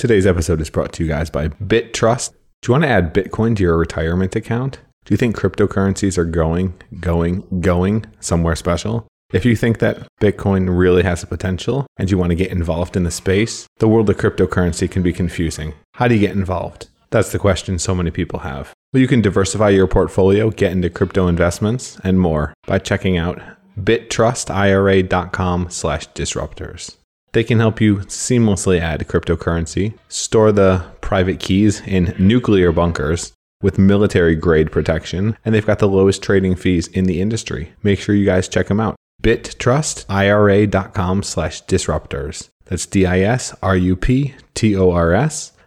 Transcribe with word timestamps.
Today's 0.00 0.26
episode 0.26 0.62
is 0.62 0.70
brought 0.70 0.94
to 0.94 1.04
you 1.04 1.10
guys 1.10 1.28
by 1.28 1.48
BitTrust. 1.48 2.30
Do 2.62 2.68
you 2.68 2.72
want 2.72 2.84
to 2.84 2.88
add 2.88 3.12
Bitcoin 3.12 3.54
to 3.56 3.62
your 3.62 3.76
retirement 3.76 4.34
account? 4.34 4.78
Do 5.04 5.12
you 5.12 5.18
think 5.18 5.36
cryptocurrencies 5.36 6.16
are 6.16 6.24
going, 6.24 6.72
going, 7.00 7.60
going 7.60 8.06
somewhere 8.18 8.56
special? 8.56 9.06
If 9.30 9.44
you 9.44 9.54
think 9.54 9.78
that 9.80 10.08
Bitcoin 10.18 10.74
really 10.74 11.02
has 11.02 11.22
a 11.22 11.26
potential 11.26 11.86
and 11.98 12.10
you 12.10 12.16
want 12.16 12.30
to 12.30 12.34
get 12.34 12.50
involved 12.50 12.96
in 12.96 13.04
the 13.04 13.10
space, 13.10 13.66
the 13.76 13.88
world 13.88 14.08
of 14.08 14.16
cryptocurrency 14.16 14.90
can 14.90 15.02
be 15.02 15.12
confusing. 15.12 15.74
How 15.96 16.08
do 16.08 16.14
you 16.14 16.20
get 16.20 16.34
involved? 16.34 16.88
That's 17.10 17.32
the 17.32 17.38
question 17.38 17.78
so 17.78 17.94
many 17.94 18.10
people 18.10 18.38
have. 18.38 18.72
Well, 18.94 19.02
you 19.02 19.06
can 19.06 19.20
diversify 19.20 19.68
your 19.68 19.86
portfolio, 19.86 20.48
get 20.48 20.72
into 20.72 20.88
crypto 20.88 21.28
investments, 21.28 22.00
and 22.02 22.18
more 22.18 22.54
by 22.66 22.78
checking 22.78 23.18
out 23.18 23.38
bittrustira.com 23.78 25.68
slash 25.68 26.08
disruptors. 26.08 26.96
They 27.32 27.44
can 27.44 27.60
help 27.60 27.80
you 27.80 27.96
seamlessly 27.96 28.80
add 28.80 29.06
cryptocurrency, 29.06 29.94
store 30.08 30.52
the 30.52 30.84
private 31.00 31.38
keys 31.38 31.80
in 31.80 32.14
nuclear 32.18 32.72
bunkers 32.72 33.32
with 33.62 33.78
military 33.78 34.34
grade 34.34 34.72
protection, 34.72 35.36
and 35.44 35.54
they've 35.54 35.66
got 35.66 35.78
the 35.78 35.88
lowest 35.88 36.22
trading 36.22 36.56
fees 36.56 36.88
in 36.88 37.04
the 37.04 37.20
industry. 37.20 37.72
Make 37.82 38.00
sure 38.00 38.14
you 38.14 38.24
guys 38.24 38.48
check 38.48 38.68
them 38.68 38.80
out. 38.80 38.96
bittrustira.com 39.22 41.22
slash 41.22 41.62
disruptors. 41.64 42.48
That's 42.64 42.86
D-I-S-R-U-P-T-O-R-S. 42.86 43.52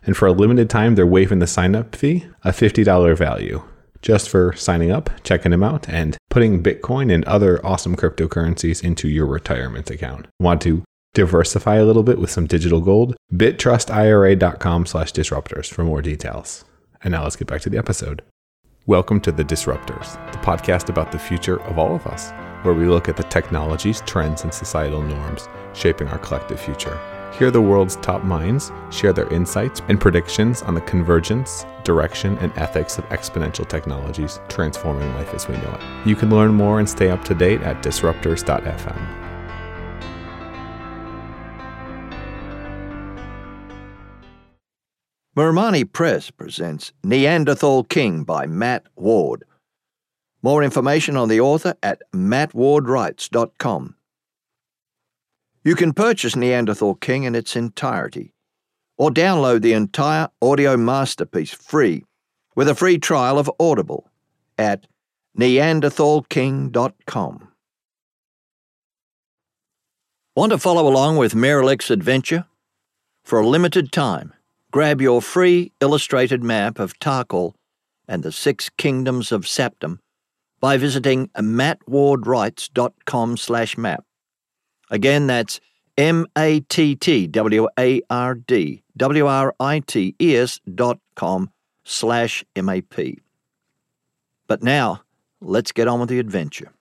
And 0.06 0.18
for 0.18 0.28
a 0.28 0.34
limited 0.34 0.70
time, 0.70 0.96
they're 0.96 1.08
waiving 1.08 1.40
the 1.40 1.48
sign-up 1.48 1.96
fee, 1.96 2.26
a 2.44 2.50
$50 2.50 3.18
value 3.18 3.64
just 4.04 4.30
for 4.30 4.54
signing 4.54 4.92
up, 4.92 5.10
checking 5.24 5.52
them 5.52 5.64
out, 5.64 5.90
and 5.90 6.16
putting 6.30 6.62
Bitcoin 6.62 7.12
and 7.12 7.26
other 7.26 7.66
awesome 7.66 7.96
cryptocurrencies 7.96 8.84
into 8.84 9.08
your 9.08 9.26
retirement 9.26 9.90
account. 9.90 10.28
Want 10.40 10.62
to 10.64 10.84
diversify 11.14 11.76
a 11.76 11.86
little 11.86 12.04
bit 12.04 12.18
with 12.18 12.32
some 12.32 12.48
digital 12.48 12.82
gold? 12.82 13.16
BitTrustIRA.com 13.34 14.86
slash 14.86 15.14
disruptors 15.14 15.72
for 15.72 15.84
more 15.84 16.02
details. 16.02 16.66
And 17.04 17.12
now 17.12 17.24
let's 17.24 17.36
get 17.36 17.48
back 17.48 17.62
to 17.62 17.70
the 17.70 17.78
episode. 17.78 18.24
Welcome 18.86 19.22
to 19.22 19.32
The 19.32 19.46
Disruptors, 19.46 20.14
the 20.32 20.40
podcast 20.40 20.90
about 20.90 21.12
the 21.12 21.20
future 21.20 21.62
of 21.62 21.78
all 21.78 21.96
of 21.96 22.06
us, 22.08 22.32
where 22.64 22.74
we 22.74 22.86
look 22.86 23.08
at 23.08 23.16
the 23.16 23.24
technologies, 23.24 24.02
trends, 24.06 24.44
and 24.44 24.54
societal 24.54 25.02
norms 25.02 25.48
shaping 25.74 26.08
our 26.08 26.18
collective 26.18 26.60
future. 26.60 27.00
Hear 27.38 27.50
the 27.50 27.62
world's 27.62 27.96
top 27.98 28.24
minds 28.24 28.72
share 28.92 29.14
their 29.14 29.32
insights 29.32 29.82
and 29.88 30.02
predictions 30.02 30.62
on 30.64 30.74
the 30.74 30.82
convergence, 30.82 31.66
direction, 31.84 32.38
and 32.40 32.52
ethics 32.58 32.98
of 32.98 33.08
exponential 33.10 33.68
technologies 33.68 34.40
transforming 34.50 35.14
life 35.16 35.34
as 35.34 35.48
we 35.48 35.56
know 35.58 35.80
it. 35.80 36.08
You 36.08 36.16
can 36.16 36.30
learn 36.30 36.54
more 36.54 36.80
and 36.80 36.90
stay 36.90 37.10
up 37.10 37.24
to 37.26 37.36
date 37.36 37.62
at 37.62 37.82
disruptors.fm. 37.84 39.33
Mermani 45.36 45.92
Press 45.92 46.30
presents 46.30 46.94
Neanderthal 47.04 47.86
King 47.86 48.24
by 48.24 48.46
Matt 48.46 48.86
Ward. 48.96 49.46
More 50.44 50.62
information 50.62 51.18
on 51.18 51.28
the 51.28 51.40
author 51.40 51.74
at 51.82 52.04
mattwardwrites.com. 52.14 53.96
You 55.64 55.74
can 55.74 55.94
purchase 55.94 56.36
Neanderthal 56.36 56.94
King 56.94 57.24
in 57.24 57.34
its 57.34 57.56
entirety, 57.56 58.36
or 58.96 59.10
download 59.10 59.64
the 59.64 59.74
entire 59.74 60.30
audio 60.40 60.78
masterpiece 60.78 61.52
free 61.52 62.06
with 62.56 62.70
a 62.70 62.76
free 62.76 63.00
trial 63.00 63.40
of 63.40 63.50
Audible 63.60 64.12
at 64.60 64.86
neanderthalking.com. 65.36 67.48
Want 70.36 70.52
to 70.52 70.60
follow 70.60 70.88
along 70.88 71.18
with 71.18 71.34
Maralek's 71.34 71.90
adventure? 71.90 72.46
For 73.24 73.40
a 73.40 73.48
limited 73.48 73.92
time, 73.92 74.34
grab 74.74 75.00
your 75.00 75.22
free 75.22 75.72
illustrated 75.82 76.44
map 76.44 76.80
of 76.80 76.98
Tarkal 76.98 77.54
and 78.08 78.24
the 78.24 78.32
six 78.32 78.72
kingdoms 78.76 79.32
of 79.32 79.44
Saptum 79.44 80.00
by 80.60 80.78
visiting 80.78 81.28
mattwardwrites.com 81.38 83.38
slash 83.38 83.78
map. 83.78 84.04
Again, 84.90 85.28
that's 85.28 85.60
M 85.96 86.26
A 86.36 86.62
T 86.62 86.96
T 86.96 87.28
W 87.28 87.68
A 87.78 88.02
R 88.10 88.34
D 88.34 88.82
W 88.98 89.28
R 89.28 89.54
I 89.60 89.80
T 89.80 90.16
E 90.20 90.36
S 90.36 90.60
dot 90.74 90.98
com 91.16 91.52
slash 91.84 92.44
M 92.56 92.68
A 92.68 92.82
P. 92.82 93.20
But 94.48 94.64
now, 94.64 95.04
let's 95.40 95.72
get 95.72 95.88
on 95.88 96.00
with 96.00 96.10
the 96.10 96.18
adventure. 96.18 96.74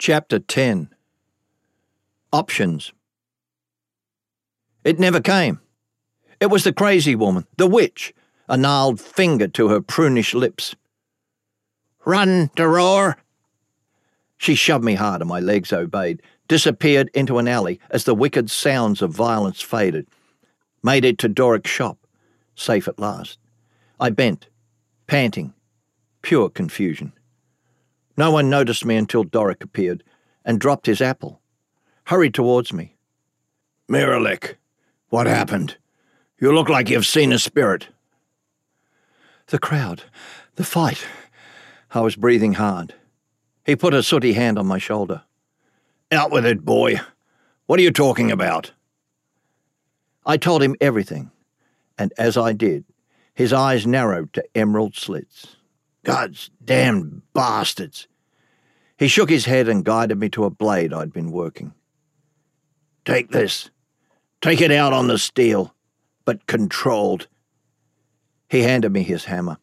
Chapter 0.00 0.40
10 0.40 0.88
Options 2.32 2.92
It 4.84 4.98
never 4.98 5.20
came. 5.20 5.60
It 6.40 6.46
was 6.46 6.64
the 6.64 6.72
crazy 6.72 7.14
woman, 7.14 7.46
the 7.58 7.66
witch, 7.66 8.14
a 8.48 8.56
gnarled 8.56 9.00
finger 9.00 9.46
to 9.48 9.68
her 9.68 9.80
prunish 9.80 10.34
lips. 10.34 10.74
Run, 12.04 12.50
Doror! 12.56 13.16
She 14.38 14.54
shoved 14.54 14.84
me 14.84 14.94
hard 14.94 15.20
and 15.20 15.28
my 15.28 15.38
legs 15.38 15.70
obeyed, 15.72 16.22
disappeared 16.48 17.10
into 17.12 17.38
an 17.38 17.46
alley 17.46 17.78
as 17.90 18.04
the 18.04 18.14
wicked 18.14 18.50
sounds 18.50 19.02
of 19.02 19.10
violence 19.10 19.60
faded. 19.60 20.06
Made 20.82 21.04
it 21.04 21.18
to 21.18 21.28
Doric's 21.28 21.70
shop, 21.70 21.98
safe 22.54 22.88
at 22.88 22.98
last. 22.98 23.38
I 24.00 24.08
bent, 24.08 24.48
panting, 25.06 25.52
pure 26.22 26.48
confusion. 26.48 27.12
No 28.16 28.30
one 28.30 28.48
noticed 28.48 28.86
me 28.86 28.96
until 28.96 29.24
Doric 29.24 29.62
appeared 29.62 30.02
and 30.44 30.58
dropped 30.58 30.86
his 30.86 31.02
apple, 31.02 31.40
hurried 32.04 32.32
towards 32.32 32.72
me. 32.72 32.96
Maralek, 33.90 34.56
what 35.10 35.26
happened? 35.26 35.76
You 36.40 36.52
look 36.52 36.68
like 36.68 36.88
you've 36.88 37.06
seen 37.06 37.32
a 37.32 37.38
spirit. 37.38 37.88
The 39.48 39.58
crowd, 39.58 40.04
the 40.54 40.64
fight. 40.64 41.04
I 41.92 42.00
was 42.00 42.16
breathing 42.16 42.54
hard. 42.54 42.94
He 43.66 43.76
put 43.76 43.92
a 43.92 44.02
sooty 44.02 44.32
hand 44.32 44.58
on 44.58 44.66
my 44.66 44.78
shoulder. 44.78 45.22
Out 46.10 46.30
with 46.30 46.46
it, 46.46 46.64
boy. 46.64 47.00
What 47.66 47.78
are 47.78 47.82
you 47.82 47.90
talking 47.90 48.30
about? 48.30 48.72
I 50.24 50.36
told 50.36 50.62
him 50.62 50.76
everything, 50.80 51.30
and 51.98 52.12
as 52.16 52.36
I 52.36 52.52
did, 52.52 52.84
his 53.34 53.52
eyes 53.52 53.86
narrowed 53.86 54.32
to 54.34 54.44
emerald 54.54 54.94
slits. 54.94 55.56
God's 56.04 56.50
damned 56.64 57.22
bastards! 57.32 58.06
He 58.96 59.08
shook 59.08 59.30
his 59.30 59.46
head 59.46 59.68
and 59.68 59.84
guided 59.84 60.18
me 60.18 60.28
to 60.30 60.44
a 60.44 60.50
blade 60.50 60.92
I'd 60.92 61.12
been 61.12 61.32
working. 61.32 61.72
Take 63.04 63.30
this. 63.30 63.70
Take 64.40 64.60
it 64.60 64.70
out 64.70 64.92
on 64.92 65.06
the 65.06 65.18
steel, 65.18 65.74
but 66.24 66.46
controlled. 66.46 67.28
He 68.48 68.62
handed 68.62 68.90
me 68.90 69.02
his 69.02 69.26
hammer. 69.26 69.58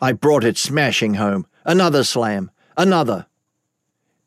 I 0.00 0.12
brought 0.12 0.44
it 0.44 0.58
smashing 0.58 1.14
home. 1.14 1.46
Another 1.64 2.04
slam. 2.04 2.50
Another. 2.76 3.26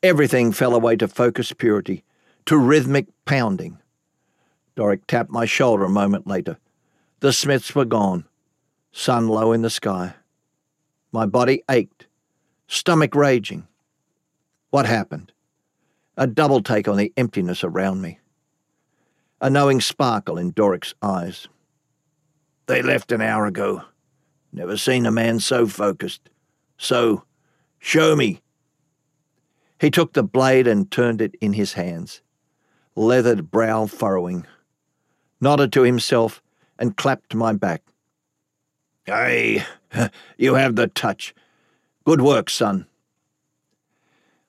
Everything 0.02 0.52
fell 0.52 0.74
away 0.74 0.96
to 0.96 1.08
focused 1.08 1.58
purity, 1.58 2.04
to 2.46 2.58
rhythmic 2.58 3.08
pounding. 3.26 3.80
Doric 4.76 5.06
tapped 5.08 5.32
my 5.32 5.46
shoulder 5.46 5.86
a 5.86 5.90
moment 5.90 6.28
later. 6.28 6.58
The 7.20 7.34
Smiths 7.34 7.74
were 7.74 7.86
gone, 7.86 8.26
sun 8.92 9.28
low 9.28 9.52
in 9.52 9.62
the 9.62 9.70
sky. 9.70 10.16
My 11.12 11.26
body 11.26 11.64
ached, 11.70 12.08
stomach 12.68 13.16
raging. 13.16 13.68
What 14.70 14.86
happened? 14.86 15.32
A 16.18 16.28
double 16.28 16.62
take 16.62 16.88
on 16.88 16.98
the 16.98 17.14
emptiness 17.16 17.64
around 17.64 18.02
me. 18.02 18.20
A 19.46 19.50
knowing 19.52 19.80
sparkle 19.80 20.40
in 20.40 20.50
Doric's 20.50 20.96
eyes. 21.04 21.48
They 22.66 22.82
left 22.82 23.12
an 23.12 23.22
hour 23.22 23.46
ago. 23.46 23.84
Never 24.52 24.76
seen 24.76 25.06
a 25.06 25.12
man 25.12 25.40
so 25.40 25.68
focused. 25.68 26.32
So, 26.80 27.26
show 27.78 28.16
me. 28.16 28.42
He 29.80 29.92
took 29.92 30.14
the 30.14 30.24
blade 30.24 30.66
and 30.66 30.90
turned 30.90 31.22
it 31.22 31.36
in 31.42 31.54
his 31.54 31.74
hands, 31.74 32.24
leathered 32.96 33.52
brow 33.52 33.86
furrowing, 33.86 34.48
nodded 35.40 35.72
to 35.74 35.84
himself, 35.84 36.42
and 36.80 36.98
clapped 36.98 37.36
my 37.36 37.54
back. 37.54 37.84
Aye, 39.08 39.64
you 40.40 40.56
have 40.56 40.76
the 40.76 40.88
touch. 40.88 41.36
Good 42.04 42.22
work, 42.22 42.50
son. 42.50 42.88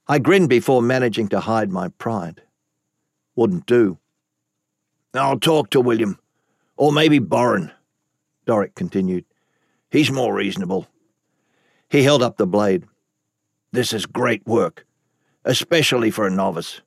I 0.08 0.20
grinned 0.20 0.48
before 0.48 0.80
managing 0.80 1.28
to 1.28 1.40
hide 1.40 1.70
my 1.70 1.88
pride. 1.88 2.40
Wouldn't 3.34 3.66
do. 3.66 3.98
I'll 5.18 5.38
talk 5.38 5.70
to 5.70 5.80
William, 5.80 6.18
or 6.76 6.92
maybe 6.92 7.18
Boren, 7.18 7.72
Doric 8.46 8.74
continued. 8.74 9.24
He's 9.90 10.10
more 10.10 10.34
reasonable. 10.34 10.86
He 11.88 12.02
held 12.02 12.22
up 12.22 12.36
the 12.36 12.46
blade. 12.46 12.84
This 13.72 13.92
is 13.92 14.06
great 14.06 14.46
work, 14.46 14.86
especially 15.44 16.10
for 16.10 16.26
a 16.26 16.30
novice. 16.30 16.80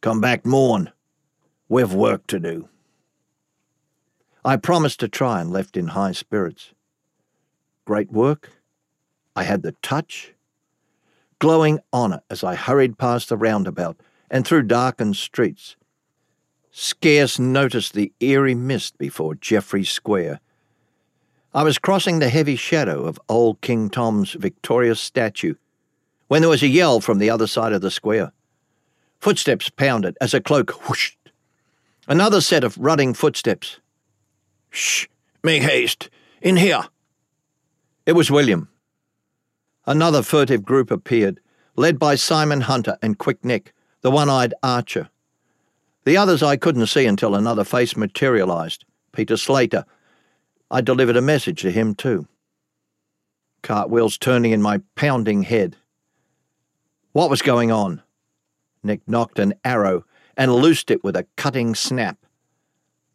Come 0.00 0.20
back 0.20 0.44
morn. 0.44 0.90
We've 1.68 1.94
work 1.94 2.26
to 2.26 2.38
do. 2.38 2.68
I 4.44 4.56
promised 4.56 5.00
to 5.00 5.08
try 5.08 5.40
and 5.40 5.52
left 5.52 5.76
in 5.76 5.88
high 5.88 6.12
spirits. 6.12 6.74
Great 7.84 8.10
work. 8.10 8.50
I 9.34 9.44
had 9.44 9.62
the 9.62 9.72
touch. 9.82 10.34
Glowing 11.38 11.80
honour 11.92 12.22
as 12.28 12.44
I 12.44 12.56
hurried 12.56 12.98
past 12.98 13.28
the 13.28 13.36
roundabout 13.36 13.98
and 14.30 14.46
through 14.46 14.62
darkened 14.62 15.16
streets. 15.16 15.76
Scarce 16.72 17.38
noticed 17.38 17.92
the 17.92 18.12
eerie 18.18 18.54
mist 18.54 18.98
before 18.98 19.34
Geoffrey 19.34 19.84
Square. 19.84 20.40
I 21.54 21.62
was 21.62 21.78
crossing 21.78 22.18
the 22.18 22.30
heavy 22.30 22.56
shadow 22.56 23.04
of 23.04 23.20
old 23.28 23.60
King 23.60 23.90
Tom's 23.90 24.32
victorious 24.32 25.00
statue 25.00 25.54
when 26.28 26.40
there 26.40 26.48
was 26.48 26.62
a 26.62 26.68
yell 26.68 27.00
from 27.00 27.18
the 27.18 27.28
other 27.28 27.46
side 27.46 27.74
of 27.74 27.82
the 27.82 27.90
square. 27.90 28.32
Footsteps 29.20 29.68
pounded 29.68 30.16
as 30.18 30.32
a 30.32 30.40
cloak 30.40 30.88
whooshed. 30.88 31.18
Another 32.08 32.40
set 32.40 32.64
of 32.64 32.78
running 32.78 33.12
footsteps. 33.12 33.78
Shh, 34.70 35.06
make 35.44 35.62
haste. 35.62 36.08
In 36.40 36.56
here. 36.56 36.84
It 38.06 38.12
was 38.12 38.30
William. 38.30 38.68
Another 39.86 40.22
furtive 40.22 40.64
group 40.64 40.90
appeared, 40.90 41.38
led 41.76 41.98
by 41.98 42.14
Simon 42.14 42.62
Hunter 42.62 42.96
and 43.02 43.18
Quick 43.18 43.44
Nick, 43.44 43.72
the 44.00 44.10
one 44.10 44.30
eyed 44.30 44.54
archer. 44.62 45.10
The 46.04 46.16
others 46.16 46.42
I 46.42 46.56
couldn't 46.56 46.86
see 46.86 47.06
until 47.06 47.34
another 47.34 47.64
face 47.64 47.96
materialized 47.96 48.84
Peter 49.12 49.36
Slater. 49.36 49.84
I 50.70 50.80
delivered 50.80 51.16
a 51.16 51.22
message 51.22 51.62
to 51.62 51.70
him, 51.70 51.94
too. 51.94 52.26
Cartwheels 53.62 54.18
turning 54.18 54.52
in 54.52 54.62
my 54.62 54.80
pounding 54.96 55.42
head. 55.42 55.76
What 57.12 57.30
was 57.30 57.42
going 57.42 57.70
on? 57.70 58.02
Nick 58.82 59.06
knocked 59.06 59.38
an 59.38 59.54
arrow 59.64 60.04
and 60.36 60.54
loosed 60.54 60.90
it 60.90 61.04
with 61.04 61.14
a 61.14 61.26
cutting 61.36 61.74
snap. 61.74 62.18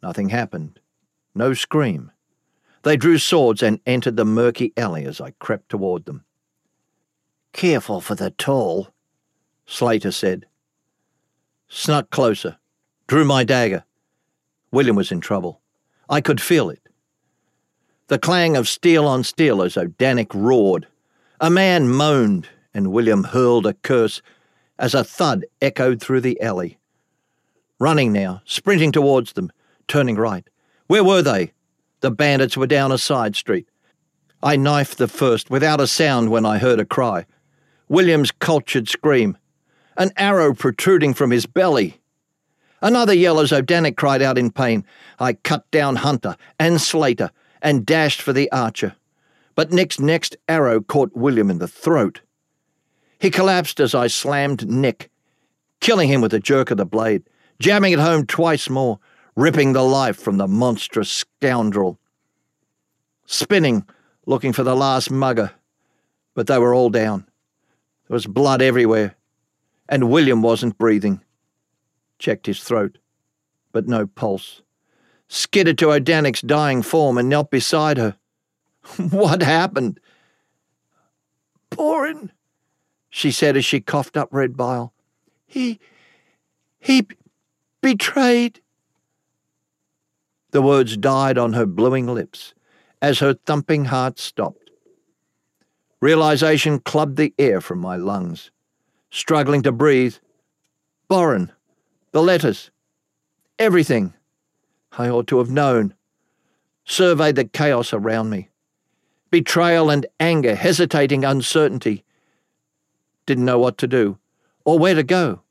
Nothing 0.02 0.28
happened. 0.30 0.80
No 1.34 1.52
scream. 1.52 2.12
They 2.84 2.96
drew 2.96 3.18
swords 3.18 3.62
and 3.62 3.80
entered 3.84 4.16
the 4.16 4.24
murky 4.24 4.72
alley 4.76 5.04
as 5.04 5.20
I 5.20 5.32
crept 5.32 5.68
toward 5.68 6.06
them. 6.06 6.24
Careful 7.52 8.00
for 8.00 8.14
the 8.14 8.30
tall, 8.30 8.88
Slater 9.66 10.12
said. 10.12 10.46
Snuck 11.68 12.10
closer, 12.10 12.56
drew 13.08 13.24
my 13.24 13.42
dagger. 13.42 13.84
William 14.70 14.94
was 14.94 15.10
in 15.10 15.20
trouble. 15.20 15.60
I 16.08 16.20
could 16.20 16.40
feel 16.40 16.70
it. 16.70 16.80
The 18.08 18.18
clang 18.18 18.56
of 18.56 18.68
steel 18.68 19.06
on 19.06 19.24
steel 19.24 19.62
as 19.62 19.74
Odanik 19.74 20.32
roared. 20.34 20.86
A 21.40 21.50
man 21.50 21.88
moaned, 21.88 22.48
and 22.72 22.92
William 22.92 23.24
hurled 23.24 23.66
a 23.66 23.74
curse 23.74 24.22
as 24.78 24.94
a 24.94 25.04
thud 25.04 25.44
echoed 25.60 26.00
through 26.00 26.20
the 26.20 26.40
alley. 26.40 26.78
Running 27.80 28.12
now, 28.12 28.42
sprinting 28.44 28.92
towards 28.92 29.32
them, 29.32 29.52
turning 29.88 30.16
right. 30.16 30.46
Where 30.86 31.04
were 31.04 31.22
they? 31.22 31.52
The 32.00 32.10
bandits 32.10 32.56
were 32.56 32.66
down 32.66 32.92
a 32.92 32.98
side 32.98 33.36
street. 33.36 33.68
I 34.42 34.56
knifed 34.56 34.98
the 34.98 35.08
first 35.08 35.50
without 35.50 35.80
a 35.80 35.86
sound 35.86 36.30
when 36.30 36.46
I 36.46 36.58
heard 36.58 36.80
a 36.80 36.84
cry. 36.84 37.26
William's 37.88 38.30
cultured 38.30 38.88
scream. 38.88 39.36
An 39.96 40.12
arrow 40.16 40.54
protruding 40.54 41.14
from 41.14 41.30
his 41.30 41.46
belly. 41.46 42.00
Another 42.80 43.14
yell 43.14 43.40
as 43.40 43.50
Odanik 43.50 43.96
cried 43.96 44.22
out 44.22 44.38
in 44.38 44.50
pain. 44.50 44.84
I 45.18 45.32
cut 45.32 45.68
down 45.70 45.96
Hunter 45.96 46.36
and 46.58 46.80
Slater 46.80 47.30
and 47.60 47.84
dashed 47.84 48.22
for 48.22 48.32
the 48.32 48.50
archer. 48.52 48.94
But 49.54 49.72
Nick's 49.72 49.98
next 49.98 50.36
arrow 50.48 50.80
caught 50.80 51.16
William 51.16 51.50
in 51.50 51.58
the 51.58 51.66
throat. 51.66 52.20
He 53.18 53.30
collapsed 53.30 53.80
as 53.80 53.94
I 53.94 54.06
slammed 54.06 54.68
Nick, 54.68 55.10
killing 55.80 56.08
him 56.08 56.20
with 56.20 56.32
a 56.32 56.38
jerk 56.38 56.70
of 56.70 56.76
the 56.76 56.86
blade, 56.86 57.24
jamming 57.58 57.92
it 57.92 57.98
home 57.98 58.26
twice 58.26 58.70
more, 58.70 59.00
ripping 59.34 59.72
the 59.72 59.82
life 59.82 60.16
from 60.16 60.36
the 60.36 60.46
monstrous 60.46 61.10
scoundrel. 61.10 61.98
Spinning, 63.26 63.84
looking 64.26 64.52
for 64.52 64.62
the 64.62 64.76
last 64.76 65.10
mugger, 65.10 65.50
but 66.34 66.46
they 66.46 66.58
were 66.58 66.74
all 66.74 66.90
down. 66.90 67.26
There 68.06 68.14
was 68.14 68.26
blood 68.26 68.62
everywhere, 68.62 69.16
and 69.88 70.10
William 70.10 70.42
wasn't 70.42 70.78
breathing. 70.78 71.20
Checked 72.18 72.46
his 72.46 72.62
throat, 72.62 72.98
but 73.72 73.88
no 73.88 74.06
pulse. 74.06 74.62
Skidded 75.28 75.78
to 75.78 75.86
Odanik's 75.86 76.40
dying 76.40 76.82
form 76.82 77.18
and 77.18 77.28
knelt 77.28 77.50
beside 77.50 77.98
her. 77.98 78.16
what 79.10 79.42
happened? 79.42 80.00
Borin, 81.70 82.32
she 83.10 83.30
said 83.30 83.56
as 83.56 83.64
she 83.64 83.80
coughed 83.80 84.16
up 84.16 84.28
red 84.32 84.56
bile. 84.56 84.92
He. 85.46 85.80
he 86.78 87.06
betrayed. 87.80 88.60
The 90.50 90.62
words 90.62 90.96
died 90.96 91.36
on 91.36 91.52
her 91.52 91.66
bluing 91.66 92.06
lips 92.06 92.54
as 93.00 93.18
her 93.18 93.34
thumping 93.34 93.86
heart 93.86 94.18
stopped. 94.18 94.70
Realization 96.00 96.78
clubbed 96.78 97.16
the 97.16 97.34
air 97.38 97.60
from 97.60 97.80
my 97.80 97.96
lungs. 97.96 98.50
Struggling 99.10 99.62
to 99.62 99.72
breathe. 99.72 100.16
Borin. 101.08 101.52
The 102.12 102.22
letters. 102.22 102.70
Everything. 103.58 104.14
I 104.92 105.08
ought 105.08 105.26
to 105.28 105.38
have 105.38 105.50
known. 105.50 105.94
Surveyed 106.84 107.36
the 107.36 107.44
chaos 107.44 107.92
around 107.92 108.30
me. 108.30 108.48
Betrayal 109.30 109.90
and 109.90 110.06
anger, 110.18 110.54
hesitating 110.54 111.24
uncertainty 111.24 112.04
didn't 113.28 113.44
know 113.44 113.58
what 113.58 113.76
to 113.76 113.86
do 113.86 114.18
or 114.64 114.78
where 114.78 114.94
to 114.94 115.02
go. 115.02 115.42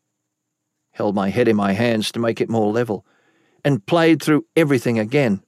Held 0.92 1.13
my 1.13 1.30
head 1.30 1.48
in 1.48 1.56
my 1.56 1.74
hands 1.74 2.12
to 2.12 2.19
make 2.19 2.42
it 2.42 2.50
more 2.50 2.71
level 2.71 3.06
and 3.63 3.86
played 3.86 4.21
through 4.21 4.45
everything 4.56 4.98
again. 4.98 5.44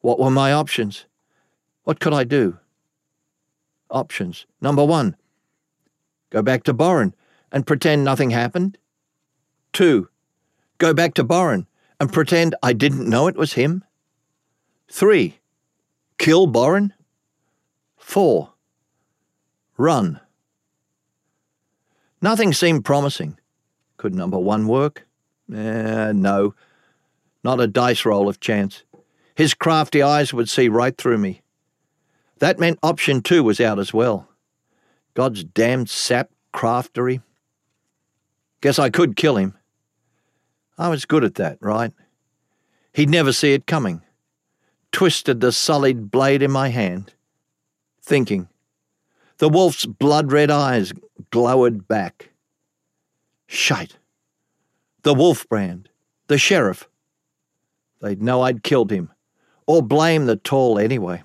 What 0.00 0.18
were 0.18 0.30
my 0.30 0.50
options? 0.52 1.04
What 1.84 2.00
could 2.00 2.14
I 2.14 2.24
do? 2.24 2.58
Options. 3.90 4.46
Number 4.62 4.82
one, 4.82 5.14
go 6.30 6.40
back 6.40 6.62
to 6.64 6.72
Borin 6.72 7.14
and 7.52 7.66
pretend 7.66 8.02
nothing 8.02 8.30
happened. 8.30 8.78
Two, 9.72 10.08
go 10.78 10.92
back 10.92 11.14
to 11.14 11.24
Borin 11.24 11.66
and 11.98 12.12
pretend 12.12 12.54
I 12.62 12.72
didn't 12.72 13.08
know 13.08 13.26
it 13.26 13.36
was 13.36 13.54
him. 13.54 13.84
Three, 14.90 15.38
kill 16.18 16.46
Borin. 16.46 16.92
Four, 17.96 18.52
run. 19.76 20.20
Nothing 22.20 22.52
seemed 22.52 22.84
promising. 22.84 23.38
Could 23.96 24.14
number 24.14 24.38
one 24.38 24.66
work? 24.66 25.06
Eh, 25.52 26.12
no. 26.14 26.54
Not 27.44 27.60
a 27.60 27.66
dice 27.66 28.04
roll 28.04 28.28
of 28.28 28.40
chance. 28.40 28.84
His 29.34 29.54
crafty 29.54 30.02
eyes 30.02 30.34
would 30.34 30.48
see 30.48 30.68
right 30.68 30.96
through 30.96 31.18
me. 31.18 31.42
That 32.38 32.58
meant 32.58 32.78
option 32.82 33.22
two 33.22 33.42
was 33.42 33.60
out 33.60 33.78
as 33.78 33.94
well. 33.94 34.28
God's 35.14 35.44
damned 35.44 35.88
sap 35.88 36.30
craftery. 36.52 37.22
Guess 38.60 38.78
I 38.78 38.90
could 38.90 39.16
kill 39.16 39.36
him. 39.36 39.54
I 40.78 40.88
was 40.88 41.04
good 41.04 41.24
at 41.24 41.34
that, 41.36 41.58
right? 41.60 41.92
He'd 42.92 43.10
never 43.10 43.32
see 43.32 43.52
it 43.52 43.66
coming. 43.66 44.02
Twisted 44.90 45.40
the 45.40 45.52
sullied 45.52 46.10
blade 46.10 46.42
in 46.42 46.50
my 46.50 46.68
hand. 46.68 47.14
Thinking. 48.02 48.48
The 49.38 49.48
wolf's 49.48 49.86
blood 49.86 50.32
red 50.32 50.50
eyes 50.50 50.92
glowered 51.30 51.88
back. 51.88 52.30
Shite. 53.46 53.96
The 55.02 55.14
wolf 55.14 55.48
brand. 55.48 55.88
The 56.28 56.38
sheriff. 56.38 56.88
They'd 58.00 58.22
know 58.22 58.42
I'd 58.42 58.62
killed 58.62 58.90
him, 58.90 59.10
or 59.66 59.82
blame 59.82 60.26
the 60.26 60.36
tall 60.36 60.78
anyway. 60.78 61.22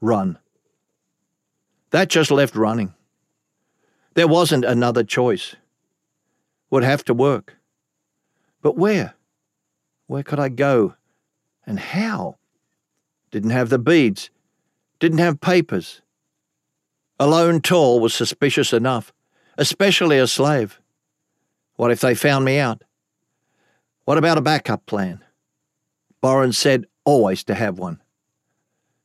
Run. 0.00 0.38
That 1.90 2.08
just 2.08 2.30
left 2.30 2.56
running. 2.56 2.92
There 4.14 4.28
wasn't 4.28 4.64
another 4.64 5.04
choice. 5.04 5.56
Would 6.70 6.84
have 6.84 7.04
to 7.04 7.14
work. 7.14 7.56
But 8.62 8.76
where? 8.76 9.14
Where 10.06 10.22
could 10.22 10.40
I 10.40 10.48
go? 10.48 10.94
And 11.66 11.78
how? 11.78 12.36
Didn't 13.30 13.50
have 13.50 13.68
the 13.68 13.78
beads. 13.78 14.30
Didn't 15.00 15.18
have 15.18 15.40
papers. 15.40 16.02
Alone 17.18 17.60
tall 17.60 18.00
was 18.00 18.14
suspicious 18.14 18.72
enough, 18.72 19.12
especially 19.56 20.18
a 20.18 20.26
slave. 20.26 20.80
What 21.76 21.90
if 21.90 22.00
they 22.00 22.14
found 22.14 22.44
me 22.44 22.58
out? 22.58 22.82
What 24.04 24.18
about 24.18 24.38
a 24.38 24.42
backup 24.42 24.86
plan? 24.86 25.24
Borin 26.20 26.52
said 26.52 26.86
always 27.04 27.44
to 27.44 27.54
have 27.54 27.78
one. 27.78 28.00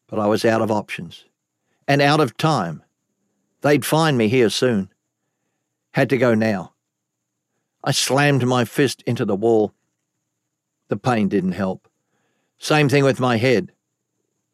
But 0.08 0.20
I 0.20 0.28
was 0.28 0.46
out 0.46 0.62
of 0.62 0.72
options. 0.72 1.26
And 1.88 2.02
out 2.02 2.20
of 2.20 2.38
time. 2.38 2.84
They'd 3.62 3.86
find 3.86 4.18
me 4.18 4.28
here 4.28 4.50
soon. 4.50 4.90
Had 5.94 6.10
to 6.10 6.18
go 6.18 6.34
now. 6.34 6.74
I 7.84 7.92
slammed 7.92 8.46
my 8.46 8.66
fist 8.66 9.04
into 9.06 9.26
the 9.26 9.36
wall. 9.36 9.74
The 10.90 10.98
pain 10.98 11.30
didn't 11.30 11.54
help. 11.54 11.88
Same 12.58 12.90
thing 12.90 13.04
with 13.04 13.20
my 13.20 13.38
head. 13.38 13.72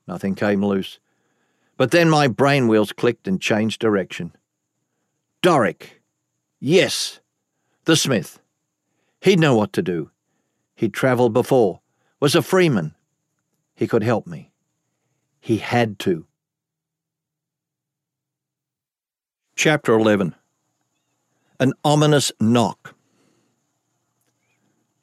Nothing 0.07 0.35
came 0.35 0.63
loose. 0.63 0.99
But 1.77 1.91
then 1.91 2.09
my 2.09 2.27
brain 2.27 2.67
wheels 2.67 2.91
clicked 2.91 3.27
and 3.27 3.41
changed 3.41 3.81
direction. 3.81 4.33
Doric. 5.41 6.01
Yes. 6.59 7.19
The 7.85 7.95
smith. 7.95 8.39
He'd 9.21 9.39
know 9.39 9.55
what 9.55 9.73
to 9.73 9.81
do. 9.81 10.11
He'd 10.75 10.93
travelled 10.93 11.33
before, 11.33 11.79
was 12.19 12.35
a 12.35 12.41
freeman. 12.41 12.95
He 13.75 13.87
could 13.87 14.03
help 14.03 14.27
me. 14.27 14.51
He 15.39 15.57
had 15.57 15.99
to. 15.99 16.25
Chapter 19.55 19.93
11 19.93 20.35
An 21.59 21.73
Ominous 21.83 22.31
Knock. 22.39 22.94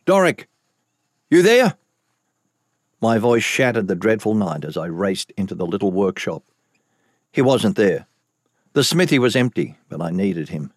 Doric, 0.05 0.49
you 1.31 1.43
there? 1.43 1.77
My 3.01 3.19
voice 3.19 3.45
shattered 3.45 3.89
the 3.89 3.95
dreadful 3.95 4.35
night 4.35 4.65
as 4.65 4.77
I 4.77 4.87
raced 4.87 5.33
into 5.37 5.55
the 5.55 5.67
little 5.67 5.93
workshop. 5.93 6.43
He 7.33 7.43
wasn't 7.43 7.77
there. 7.77 8.07
The 8.73 8.85
smithy 8.85 9.19
was 9.19 9.37
empty, 9.37 9.77
but 9.89 10.01
I 10.01 10.11
needed 10.11 10.49
him. 10.49 10.73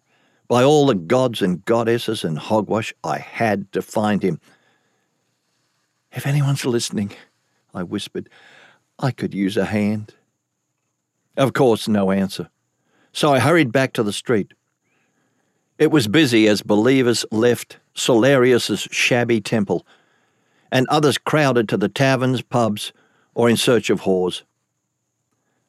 By 0.48 0.62
all 0.62 0.86
the 0.86 0.94
gods 0.94 1.42
and 1.42 1.64
goddesses 1.64 2.22
and 2.22 2.38
hogwash, 2.38 2.94
I 3.02 3.18
had 3.18 3.72
to 3.72 3.82
find 3.82 4.22
him. 4.22 4.40
If 6.12 6.26
anyone's 6.26 6.64
listening, 6.64 7.12
I 7.74 7.82
whispered, 7.82 8.28
I 8.98 9.10
could 9.10 9.34
use 9.34 9.56
a 9.56 9.64
hand. 9.64 10.14
Of 11.36 11.52
course, 11.52 11.88
no 11.88 12.10
answer. 12.10 12.48
So 13.12 13.32
I 13.32 13.40
hurried 13.40 13.72
back 13.72 13.92
to 13.94 14.02
the 14.02 14.12
street. 14.12 14.54
It 15.78 15.90
was 15.90 16.08
busy 16.08 16.48
as 16.48 16.62
believers 16.62 17.26
left 17.30 17.78
Solarius's 17.94 18.88
shabby 18.90 19.40
temple, 19.40 19.86
and 20.72 20.86
others 20.88 21.18
crowded 21.18 21.68
to 21.68 21.76
the 21.76 21.88
taverns, 21.88 22.40
pubs, 22.40 22.92
or 23.34 23.50
in 23.50 23.56
search 23.56 23.90
of 23.90 24.02
whores. 24.02 24.42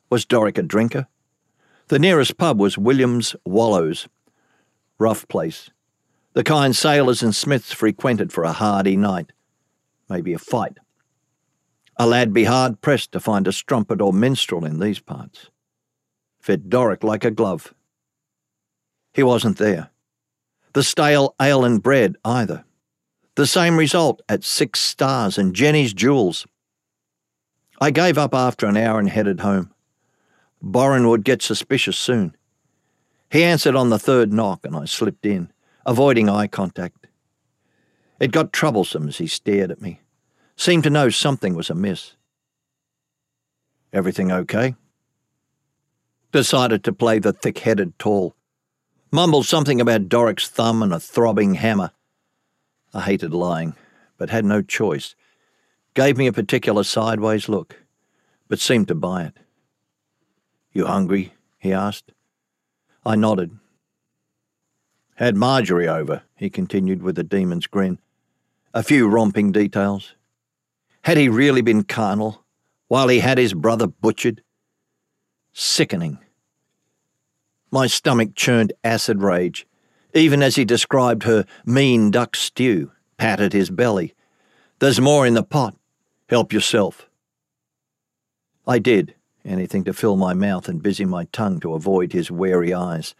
Was 0.09 0.25
Doric 0.25 0.57
a 0.57 0.63
drinker? 0.63 1.07
The 1.89 1.99
nearest 1.99 2.37
pub 2.37 2.59
was 2.59 2.77
William's 2.77 3.35
Wallows. 3.45 4.07
Rough 4.97 5.27
place. 5.27 5.69
The 6.33 6.43
kind 6.43 6.75
sailors 6.75 7.21
and 7.21 7.35
smiths 7.35 7.73
frequented 7.73 8.31
for 8.31 8.43
a 8.43 8.53
hardy 8.53 8.95
night. 8.95 9.31
Maybe 10.09 10.33
a 10.33 10.39
fight. 10.39 10.77
A 11.97 12.07
lad 12.07 12.33
be 12.33 12.45
hard 12.45 12.79
pressed 12.79 13.11
to 13.11 13.19
find 13.19 13.47
a 13.47 13.51
strumpet 13.51 14.01
or 14.01 14.13
minstrel 14.13 14.63
in 14.63 14.79
these 14.79 14.99
parts. 14.99 15.49
Fit 16.39 16.69
Doric 16.69 17.03
like 17.03 17.25
a 17.25 17.31
glove. 17.31 17.73
He 19.13 19.23
wasn't 19.23 19.57
there. 19.57 19.89
The 20.77 20.83
stale 20.83 21.33
ale 21.41 21.65
and 21.65 21.81
bread 21.81 22.17
either. 22.23 22.63
The 23.33 23.47
same 23.47 23.77
result 23.77 24.21
at 24.29 24.43
Six 24.43 24.79
Stars 24.79 25.39
and 25.39 25.55
Jenny's 25.55 25.91
Jewels. 25.91 26.45
I 27.81 27.89
gave 27.89 28.15
up 28.15 28.35
after 28.35 28.67
an 28.67 28.77
hour 28.77 28.99
and 28.99 29.09
headed 29.09 29.39
home. 29.39 29.73
Boren 30.61 31.07
would 31.07 31.23
get 31.23 31.41
suspicious 31.41 31.97
soon. 31.97 32.37
He 33.31 33.43
answered 33.43 33.75
on 33.75 33.89
the 33.89 33.97
third 33.97 34.31
knock, 34.31 34.63
and 34.63 34.75
I 34.75 34.85
slipped 34.85 35.25
in, 35.25 35.51
avoiding 35.83 36.29
eye 36.29 36.45
contact. 36.45 37.07
It 38.19 38.31
got 38.31 38.53
troublesome 38.53 39.07
as 39.07 39.17
he 39.17 39.25
stared 39.25 39.71
at 39.71 39.81
me, 39.81 40.01
seemed 40.57 40.83
to 40.83 40.91
know 40.91 41.09
something 41.09 41.55
was 41.55 41.71
amiss. 41.71 42.15
Everything 43.91 44.31
okay? 44.31 44.75
Decided 46.31 46.83
to 46.83 46.93
play 46.93 47.17
the 47.17 47.33
thick 47.33 47.57
headed 47.57 47.97
tall. 47.97 48.36
Mumbled 49.11 49.45
something 49.45 49.79
about 49.79 50.09
Doric's 50.09 50.49
thumb 50.49 50.83
and 50.83 50.93
a 50.93 50.99
throbbing 50.99 51.55
hammer. 51.55 51.91
I 52.93 53.01
hated 53.01 53.33
lying, 53.33 53.75
but 54.17 54.29
had 54.29 54.43
no 54.43 54.61
choice. 54.61 55.15
Gave 55.93 56.17
me 56.17 56.27
a 56.27 56.33
particular 56.33 56.83
sideways 56.83 57.47
look, 57.47 57.83
but 58.49 58.59
seemed 58.59 58.89
to 58.89 58.95
buy 58.95 59.23
it. 59.23 59.37
You 60.73 60.85
hungry? 60.85 61.33
he 61.57 61.71
asked. 61.71 62.11
I 63.05 63.15
nodded. 63.15 63.57
Had 65.15 65.35
Marjorie 65.35 65.87
over, 65.87 66.23
he 66.35 66.49
continued 66.49 67.01
with 67.01 67.17
a 67.17 67.23
demon's 67.23 67.65
grin. 67.65 67.99
A 68.73 68.83
few 68.83 69.07
romping 69.07 69.51
details. 69.51 70.15
Had 71.03 71.17
he 71.17 71.29
really 71.29 71.61
been 71.61 71.83
carnal, 71.83 72.43
while 72.89 73.07
he 73.07 73.19
had 73.19 73.37
his 73.37 73.53
brother 73.53 73.87
butchered? 73.87 74.43
Sickening. 75.53 76.19
My 77.71 77.87
stomach 77.87 78.35
churned 78.35 78.73
acid 78.83 79.21
rage, 79.21 79.67
even 80.13 80.41
as 80.41 80.55
he 80.55 80.63
described 80.63 81.23
her 81.23 81.45
mean 81.65 82.11
duck 82.11 82.35
stew, 82.35 82.91
patted 83.17 83.53
his 83.53 83.69
belly. 83.69 84.13
There's 84.79 85.01
more 85.01 85.27
in 85.27 85.33
the 85.33 85.43
pot. 85.43 85.75
Help 86.29 86.53
yourself. 86.53 87.09
I 88.65 88.79
did, 88.79 89.15
anything 89.43 89.83
to 89.85 89.93
fill 89.93 90.15
my 90.15 90.33
mouth 90.33 90.67
and 90.67 90.83
busy 90.83 91.05
my 91.05 91.25
tongue 91.25 91.59
to 91.61 91.73
avoid 91.73 92.13
his 92.13 92.31
wary 92.31 92.73
eyes. 92.73 93.15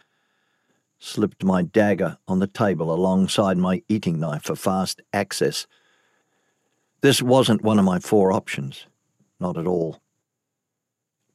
Slipped 0.98 1.44
my 1.44 1.62
dagger 1.62 2.18
on 2.26 2.38
the 2.38 2.46
table 2.46 2.92
alongside 2.92 3.56
my 3.56 3.82
eating 3.88 4.18
knife 4.18 4.44
for 4.44 4.56
fast 4.56 5.00
access. 5.12 5.66
This 7.00 7.22
wasn't 7.22 7.62
one 7.62 7.78
of 7.78 7.84
my 7.84 7.98
four 7.98 8.32
options. 8.32 8.86
Not 9.38 9.56
at 9.56 9.66
all. 9.66 10.00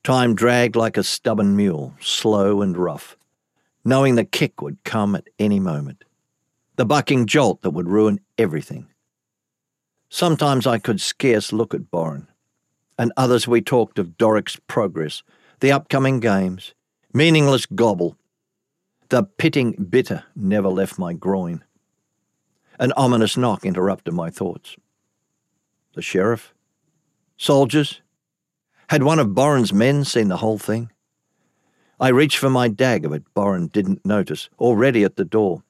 Time 0.04 0.36
dragged 0.36 0.76
like 0.76 0.98
a 0.98 1.04
stubborn 1.04 1.56
mule, 1.56 1.94
slow 2.02 2.62
and 2.62 2.78
rough, 2.78 3.16
knowing 3.86 4.16
the 4.16 4.26
kick 4.26 4.62
would 4.62 4.84
come 4.84 5.16
at 5.16 5.30
any 5.40 5.60
moment. 5.60 6.04
The 6.76 6.86
bucking 6.86 7.28
jolt 7.28 7.62
that 7.62 7.72
would 7.72 7.88
ruin 7.88 8.20
everything. 8.38 8.88
Sometimes 10.10 10.68
I 10.68 10.78
could 10.78 11.00
scarce 11.00 11.54
look 11.54 11.74
at 11.74 11.90
Boren 11.90 12.28
and 12.98 13.12
others 13.18 13.48
we 13.48 13.62
talked 13.62 13.98
of 13.98 14.18
Doric's 14.18 14.58
progress, 14.68 15.24
the 15.60 15.72
upcoming 15.72 16.20
games, 16.20 16.74
meaningless 17.14 17.66
gobble. 17.66 18.18
The 19.10 19.24
pitting 19.24 19.72
bitter 19.90 20.24
never 20.36 20.70
left 20.70 21.00
my 21.00 21.14
groin. 21.14 21.64
An 22.80 22.92
ominous 22.94 23.38
knock 23.38 23.66
interrupted 23.66 24.14
my 24.14 24.30
thoughts. 24.30 24.76
The 25.94 26.02
sheriff? 26.02 26.54
Soldiers? 27.38 28.02
Had 28.94 29.02
one 29.02 29.18
of 29.18 29.34
Boren's 29.34 29.74
men 29.74 30.06
seen 30.06 30.28
the 30.28 30.38
whole 30.38 30.60
thing? 30.60 30.92
I 32.00 32.10
reached 32.10 32.38
for 32.38 32.52
my 32.52 32.68
dagger, 32.68 33.10
but 33.10 33.34
Boren 33.34 33.66
didn't 33.66 34.06
notice, 34.06 34.52
already 34.60 35.04
at 35.04 35.16
the 35.16 35.26
door. 35.26 35.64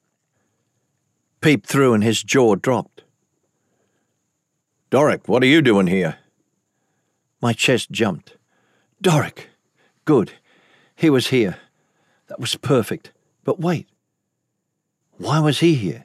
Peeped 1.40 1.66
through 1.66 1.94
and 1.94 2.04
his 2.04 2.22
jaw 2.22 2.54
dropped. 2.54 3.02
Doric, 4.90 5.26
what 5.26 5.42
are 5.42 5.46
you 5.46 5.62
doing 5.62 5.86
here? 5.86 6.18
My 7.40 7.54
chest 7.54 7.90
jumped. 7.90 8.36
Doric! 9.00 9.48
Good. 10.04 10.32
He 10.94 11.08
was 11.08 11.28
here. 11.28 11.56
That 12.26 12.40
was 12.40 12.56
perfect. 12.56 13.10
But 13.42 13.58
wait. 13.58 13.88
Why 15.16 15.40
was 15.40 15.60
he 15.60 15.76
here? 15.76 16.04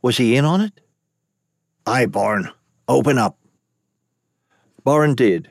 Was 0.00 0.16
he 0.16 0.34
in 0.34 0.46
on 0.46 0.62
it? 0.62 0.80
Aye, 1.86 2.06
Boren. 2.06 2.48
Open 2.88 3.18
up. 3.18 3.36
Boren 4.82 5.14
did, 5.14 5.50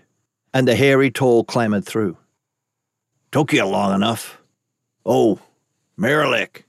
and 0.55 0.65
the 0.65 0.75
hairy 0.75 1.11
tall 1.11 1.43
clambered 1.43 1.85
through. 1.85 2.17
Took 3.33 3.51
you 3.51 3.65
long 3.65 3.93
enough. 3.93 4.41
Oh, 5.05 5.41
Maralek. 5.99 6.63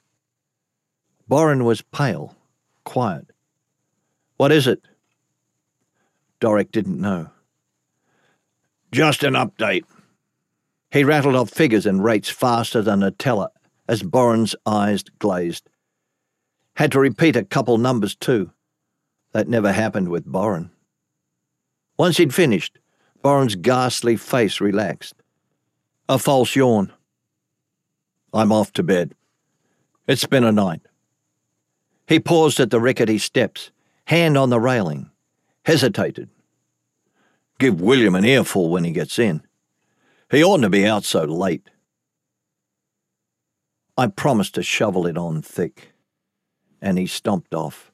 Boren 1.29 1.65
was 1.65 1.83
pale, 1.83 2.35
quiet. 2.85 3.31
What 4.39 4.51
is 4.51 4.67
it? 4.67 4.81
Doric 6.41 6.73
didn't 6.73 7.01
know. 7.01 7.31
Just 8.91 9.23
an 9.23 9.35
update. 9.35 9.85
He 10.91 11.05
rattled 11.05 11.37
off 11.37 11.51
figures 11.51 11.87
and 11.87 12.03
rates 12.03 12.29
faster 12.29 12.83
than 12.83 13.05
a 13.05 13.13
teller 13.13 13.51
as 13.89 14.03
Boren's 14.03 14.57
eyes 14.67 15.05
glazed. 15.21 15.71
Had 16.75 16.91
to 16.91 16.99
repeat 16.99 17.37
a 17.37 17.45
couple 17.45 17.79
numbers 17.79 18.17
too. 18.17 18.51
That 19.31 19.49
never 19.49 19.71
happened 19.71 20.09
with 20.09 20.25
Boren. 20.25 20.73
Once 21.97 22.17
he'd 22.17 22.35
finished, 22.35 22.81
Boren's 23.27 23.57
ghastly 23.57 24.15
face 24.15 24.61
relaxed. 24.61 25.15
A 26.09 26.17
false 26.17 26.55
yawn. 26.55 26.93
I'm 28.33 28.53
off 28.53 28.73
to 28.75 28.85
bed. 28.85 29.17
It's 30.07 30.27
been 30.27 30.45
a 30.45 30.53
night. 30.53 30.83
He 32.07 32.21
paused 32.21 32.61
at 32.61 32.71
the 32.71 32.81
rickety 32.81 33.19
steps, 33.19 33.73
hand 34.05 34.39
on 34.39 34.51
the 34.51 34.61
railing, 34.61 35.11
hesitated, 35.65 36.31
Give 37.59 37.81
William 37.81 38.15
an 38.15 38.25
earful 38.25 38.71
when 38.71 38.85
he 38.85 38.93
gets 38.93 39.19
in. 39.19 39.43
He 40.31 40.45
oughtn't 40.45 40.63
to 40.63 40.71
be 40.71 40.87
out 40.87 41.03
so 41.03 41.25
late. 41.25 41.69
I 43.99 44.07
promised 44.07 44.55
to 44.55 44.63
shovel 44.63 45.05
it 45.05 45.19
on 45.19 45.43
thick, 45.43 45.95
and 46.81 46.97
he 46.97 47.09
stomped 47.09 47.55
off, 47.55 47.91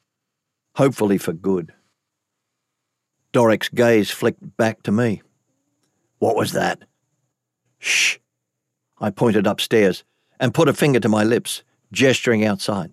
hopefully 0.77 1.17
for 1.17 1.33
good. 1.33 1.73
Doric's 3.33 3.69
gaze 3.71 4.11
flicked 4.11 4.57
back 4.57 4.83
to 4.83 4.93
me. 4.93 5.23
What 6.19 6.37
was 6.37 6.53
that? 6.53 6.83
Shh! 7.79 8.19
I 9.01 9.11
pointed 9.11 9.47
upstairs 9.47 10.05
and 10.39 10.55
put 10.55 10.69
a 10.69 10.75
finger 10.75 11.01
to 11.01 11.09
my 11.09 11.25
lips, 11.25 11.62
gesturing 11.93 12.45
outside. 12.45 12.93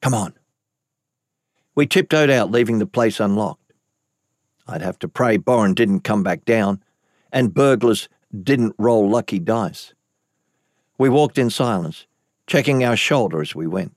Come 0.00 0.12
on. 0.12 0.34
We 1.74 1.86
tiptoed 1.86 2.30
out, 2.30 2.50
leaving 2.50 2.78
the 2.78 2.86
place 2.86 3.20
unlocked. 3.20 3.72
I'd 4.66 4.82
have 4.82 4.98
to 5.00 5.08
pray 5.08 5.36
Boren 5.36 5.74
didn't 5.74 6.00
come 6.00 6.22
back 6.22 6.44
down, 6.44 6.82
and 7.32 7.54
burglars 7.54 8.08
didn't 8.42 8.74
roll 8.78 9.08
lucky 9.08 9.38
dice. 9.38 9.94
We 10.98 11.08
walked 11.08 11.38
in 11.38 11.50
silence, 11.50 12.06
checking 12.46 12.84
our 12.84 12.96
shoulder 12.96 13.40
as 13.40 13.54
we 13.54 13.66
went. 13.66 13.96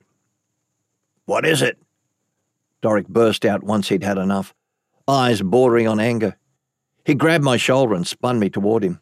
What 1.26 1.44
is 1.44 1.62
it? 1.62 1.78
Doric 2.80 3.08
burst 3.08 3.44
out 3.44 3.62
once 3.62 3.88
he'd 3.88 4.04
had 4.04 4.18
enough, 4.18 4.54
eyes 5.08 5.42
bordering 5.42 5.86
on 5.88 6.00
anger. 6.00 6.36
He 7.04 7.14
grabbed 7.14 7.44
my 7.44 7.56
shoulder 7.56 7.94
and 7.94 8.06
spun 8.06 8.38
me 8.38 8.50
toward 8.50 8.82
him. 8.82 9.00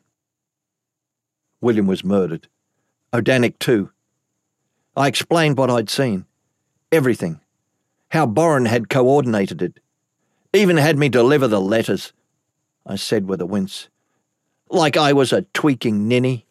William 1.61 1.87
was 1.87 2.05
murdered. 2.05 2.49
Odanik, 3.13 3.59
too. 3.59 3.91
I 4.97 5.09
explained 5.09 5.57
what 5.57 5.71
I'd 5.71 5.89
seen. 5.89 6.27
Everything. 6.93 7.41
how 8.11 8.27
Boren 8.27 8.67
had 8.67 8.89
coordinated 8.89 9.61
it, 9.61 9.81
even 10.53 10.77
had 10.77 10.97
me 10.97 11.09
deliver 11.09 11.49
the 11.49 11.61
letters, 11.61 12.13
I 12.87 12.95
said 12.95 13.29
with 13.29 13.41
a 13.41 13.47
wince, 13.47 13.89
like 14.71 14.97
I 14.97 15.13
was 15.13 15.33
a 15.33 15.43
tweaking 15.53 16.07
ninny. 16.07 16.47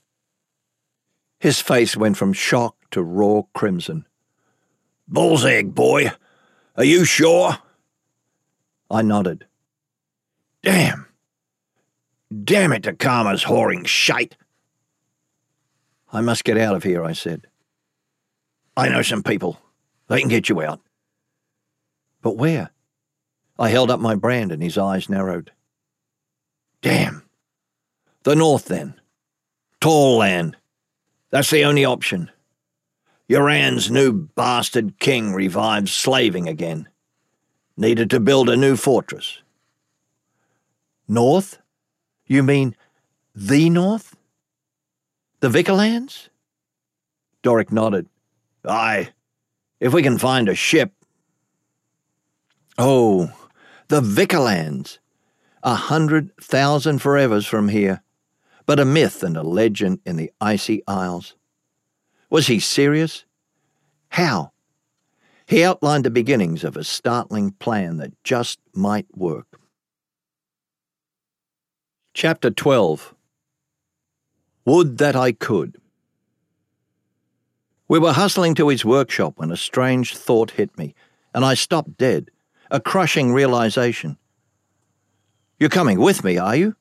His 1.39 1.61
face 1.61 1.95
went 1.95 2.17
from 2.17 2.33
shock 2.33 2.75
to 2.91 3.01
raw 3.01 3.43
crimson. 3.53 4.05
Bull's 5.07 5.45
egg, 5.45 5.73
boy. 5.73 6.11
Are 6.75 6.83
you 6.83 7.05
sure? 7.05 7.57
I 8.93 9.01
nodded. 9.01 9.47
Damn. 10.61 11.07
Damn 12.43 12.73
it, 12.73 12.83
Takama's 12.83 13.43
whoring 13.43 13.87
shite. 13.87 14.37
I 16.11 16.21
must 16.21 16.43
get 16.43 16.59
out 16.59 16.75
of 16.75 16.83
here, 16.83 17.03
I 17.03 17.13
said. 17.13 17.47
I 18.77 18.89
know 18.89 19.01
some 19.01 19.23
people. 19.23 19.59
They 20.07 20.19
can 20.19 20.29
get 20.29 20.47
you 20.47 20.61
out. 20.61 20.79
But 22.21 22.37
where? 22.37 22.69
I 23.57 23.69
held 23.69 23.89
up 23.89 23.99
my 23.99 24.13
brand 24.13 24.51
and 24.51 24.61
his 24.61 24.77
eyes 24.77 25.09
narrowed. 25.09 25.51
Damn. 26.83 27.23
The 28.23 28.35
north, 28.35 28.65
then. 28.65 28.93
Tall 29.81 30.17
land. 30.17 30.55
That's 31.31 31.49
the 31.49 31.65
only 31.65 31.83
option. 31.83 32.29
Uran's 33.27 33.89
new 33.89 34.13
bastard 34.13 34.99
king 34.99 35.33
revives 35.33 35.91
slaving 35.91 36.47
again. 36.47 36.87
Needed 37.75 38.09
to 38.11 38.19
build 38.19 38.49
a 38.49 38.55
new 38.55 38.75
fortress. 38.75 39.39
North? 41.07 41.59
You 42.25 42.43
mean 42.43 42.75
the 43.35 43.69
north? 43.69 44.15
The 45.39 45.49
Vicarlands? 45.49 46.29
Doric 47.41 47.71
nodded. 47.71 48.07
Aye, 48.65 49.09
if 49.79 49.93
we 49.93 50.01
can 50.01 50.17
find 50.17 50.47
a 50.47 50.55
ship. 50.55 50.93
Oh, 52.77 53.31
the 53.89 54.01
Vicarlands. 54.01 54.99
A 55.65 55.75
hundred 55.75 56.35
thousand 56.37 56.99
forevers 56.99 57.47
from 57.47 57.69
here, 57.69 58.01
but 58.65 58.79
a 58.79 58.85
myth 58.85 59.23
and 59.23 59.37
a 59.37 59.43
legend 59.43 59.99
in 60.05 60.17
the 60.17 60.31
icy 60.39 60.83
isles. 60.87 61.35
Was 62.29 62.47
he 62.47 62.59
serious? 62.59 63.25
How? 64.09 64.52
He 65.53 65.63
outlined 65.63 66.03
the 66.03 66.09
beginnings 66.09 66.63
of 66.63 66.75
a 66.75 66.83
startling 66.83 67.51
plan 67.51 67.97
that 67.97 68.23
just 68.23 68.57
might 68.73 69.05
work. 69.15 69.59
Chapter 72.15 72.49
12 72.49 73.13
Would 74.65 74.97
that 74.97 75.15
I 75.15 75.31
could. 75.31 75.79
We 77.87 77.99
were 77.99 78.13
hustling 78.13 78.55
to 78.55 78.69
his 78.69 78.83
workshop 78.83 79.33
when 79.35 79.51
a 79.51 79.55
strange 79.55 80.17
thought 80.17 80.49
hit 80.49 80.75
me, 80.75 80.95
and 81.35 81.45
I 81.45 81.53
stopped 81.53 81.97
dead, 81.97 82.31
a 82.71 82.79
crushing 82.79 83.31
realization. 83.31 84.17
You're 85.59 85.69
coming 85.69 85.99
with 85.99 86.23
me, 86.23 86.39
are 86.39 86.55
you? 86.55 86.75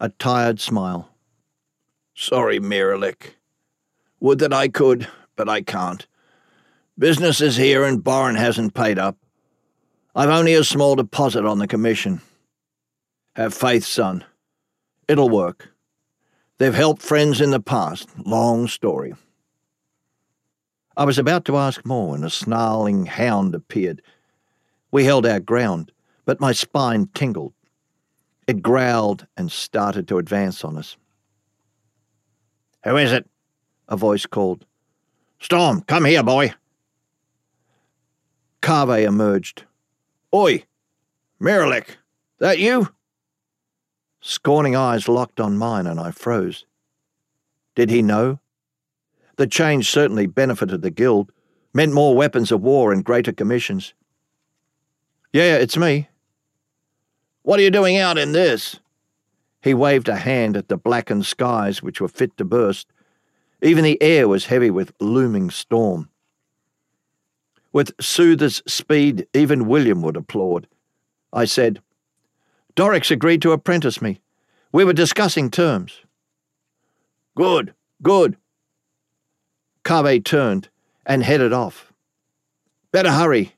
A 0.00 0.08
tired 0.08 0.60
smile. 0.60 1.10
Sorry, 2.14 2.58
Maralek. 2.58 3.34
Would 4.18 4.38
that 4.38 4.54
I 4.54 4.68
could, 4.68 5.08
but 5.36 5.50
I 5.50 5.60
can't. 5.60 6.06
Business 7.00 7.40
is 7.40 7.56
here 7.56 7.82
and 7.84 8.04
Boren 8.04 8.36
hasn't 8.36 8.74
paid 8.74 8.98
up. 8.98 9.16
I've 10.14 10.28
only 10.28 10.52
a 10.52 10.62
small 10.62 10.96
deposit 10.96 11.46
on 11.46 11.58
the 11.58 11.66
commission. 11.66 12.20
Have 13.36 13.54
faith, 13.54 13.86
son. 13.86 14.22
It'll 15.08 15.30
work. 15.30 15.70
They've 16.58 16.74
helped 16.74 17.00
friends 17.00 17.40
in 17.40 17.52
the 17.52 17.58
past. 17.58 18.06
Long 18.18 18.68
story. 18.68 19.14
I 20.94 21.06
was 21.06 21.18
about 21.18 21.46
to 21.46 21.56
ask 21.56 21.86
more 21.86 22.10
when 22.10 22.22
a 22.22 22.28
snarling 22.28 23.06
hound 23.06 23.54
appeared. 23.54 24.02
We 24.90 25.06
held 25.06 25.24
our 25.24 25.40
ground, 25.40 25.92
but 26.26 26.38
my 26.38 26.52
spine 26.52 27.08
tingled. 27.14 27.54
It 28.46 28.60
growled 28.60 29.26
and 29.38 29.50
started 29.50 30.06
to 30.08 30.18
advance 30.18 30.62
on 30.66 30.76
us. 30.76 30.98
Who 32.84 32.98
is 32.98 33.10
it? 33.10 33.26
A 33.88 33.96
voice 33.96 34.26
called. 34.26 34.66
Storm, 35.38 35.80
come 35.80 36.04
here, 36.04 36.22
boy. 36.22 36.52
Kaveh 38.62 39.06
emerged. 39.06 39.64
Oi, 40.34 40.64
Maralek, 41.40 41.96
that 42.38 42.58
you? 42.58 42.88
Scorning 44.20 44.76
eyes 44.76 45.08
locked 45.08 45.40
on 45.40 45.56
mine, 45.56 45.86
and 45.86 45.98
I 45.98 46.10
froze. 46.10 46.66
Did 47.74 47.90
he 47.90 48.02
know? 48.02 48.38
The 49.36 49.46
change 49.46 49.90
certainly 49.90 50.26
benefited 50.26 50.82
the 50.82 50.90
Guild, 50.90 51.32
meant 51.72 51.94
more 51.94 52.14
weapons 52.14 52.52
of 52.52 52.60
war 52.60 52.92
and 52.92 53.04
greater 53.04 53.32
commissions. 53.32 53.94
Yeah, 55.32 55.56
it's 55.56 55.76
me. 55.78 56.08
What 57.42 57.58
are 57.58 57.62
you 57.62 57.70
doing 57.70 57.96
out 57.96 58.18
in 58.18 58.32
this? 58.32 58.80
He 59.62 59.72
waved 59.72 60.08
a 60.08 60.16
hand 60.16 60.56
at 60.56 60.68
the 60.68 60.76
blackened 60.76 61.24
skies 61.24 61.82
which 61.82 62.00
were 62.00 62.08
fit 62.08 62.36
to 62.36 62.44
burst. 62.44 62.92
Even 63.62 63.84
the 63.84 64.00
air 64.02 64.28
was 64.28 64.46
heavy 64.46 64.70
with 64.70 64.92
looming 65.00 65.50
storm. 65.50 66.09
With 67.72 67.92
Soother's 68.00 68.62
speed, 68.66 69.26
even 69.32 69.68
William 69.68 70.02
would 70.02 70.16
applaud. 70.16 70.66
I 71.32 71.44
said, 71.44 71.80
Doric's 72.74 73.10
agreed 73.10 73.42
to 73.42 73.52
apprentice 73.52 74.02
me. 74.02 74.20
We 74.72 74.84
were 74.84 74.92
discussing 74.92 75.50
terms. 75.50 76.00
Good, 77.36 77.74
good, 78.02 78.36
Kaveh 79.84 80.24
turned 80.24 80.68
and 81.06 81.22
headed 81.22 81.52
off. 81.52 81.92
Better 82.92 83.12
hurry. 83.12 83.56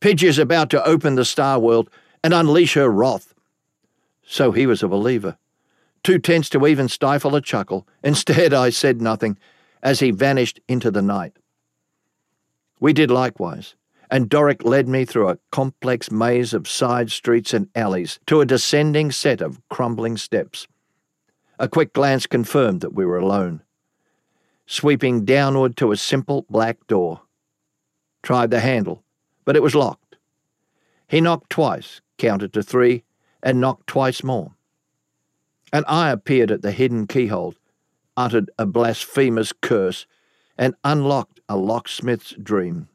Pidge 0.00 0.22
is 0.22 0.38
about 0.38 0.70
to 0.70 0.84
open 0.84 1.14
the 1.14 1.24
star 1.24 1.58
world 1.58 1.90
and 2.22 2.32
unleash 2.32 2.74
her 2.74 2.88
wrath. 2.88 3.34
So 4.24 4.52
he 4.52 4.66
was 4.66 4.82
a 4.82 4.88
believer. 4.88 5.36
Too 6.02 6.18
tense 6.18 6.48
to 6.50 6.66
even 6.66 6.88
stifle 6.88 7.34
a 7.34 7.40
chuckle. 7.40 7.86
Instead, 8.02 8.54
I 8.54 8.70
said 8.70 9.00
nothing 9.00 9.38
as 9.82 10.00
he 10.00 10.10
vanished 10.10 10.60
into 10.68 10.90
the 10.90 11.02
night. 11.02 11.36
We 12.80 12.92
did 12.92 13.10
likewise, 13.10 13.74
and 14.10 14.28
Doric 14.28 14.64
led 14.64 14.88
me 14.88 15.04
through 15.04 15.28
a 15.28 15.38
complex 15.50 16.10
maze 16.10 16.54
of 16.54 16.68
side 16.68 17.10
streets 17.10 17.52
and 17.52 17.68
alleys 17.74 18.18
to 18.26 18.40
a 18.40 18.46
descending 18.46 19.10
set 19.10 19.40
of 19.40 19.60
crumbling 19.68 20.16
steps. 20.16 20.66
A 21.58 21.68
quick 21.68 21.92
glance 21.92 22.26
confirmed 22.26 22.80
that 22.80 22.94
we 22.94 23.04
were 23.04 23.18
alone 23.18 23.62
sweeping 24.68 25.24
downward 25.24 25.76
to 25.78 25.90
a 25.90 25.96
simple 25.96 26.44
black 26.50 26.86
door. 26.86 27.22
Tried 28.22 28.50
the 28.50 28.60
handle, 28.60 29.02
but 29.46 29.56
it 29.56 29.62
was 29.62 29.74
locked. 29.74 30.16
He 31.08 31.22
knocked 31.22 31.48
twice, 31.48 32.02
counted 32.18 32.52
to 32.52 32.62
three, 32.62 33.02
and 33.42 33.60
knocked 33.60 33.86
twice 33.86 34.22
more. 34.22 34.52
An 35.72 35.84
eye 35.88 36.10
appeared 36.10 36.50
at 36.50 36.60
the 36.60 36.72
hidden 36.72 37.06
keyhole, 37.06 37.54
uttered 38.14 38.50
a 38.58 38.66
blasphemous 38.66 39.54
curse, 39.54 40.06
and 40.58 40.74
unlocked 40.84 41.37
a 41.48 41.56
locksmith's 41.56 42.34
dream. 42.42 42.88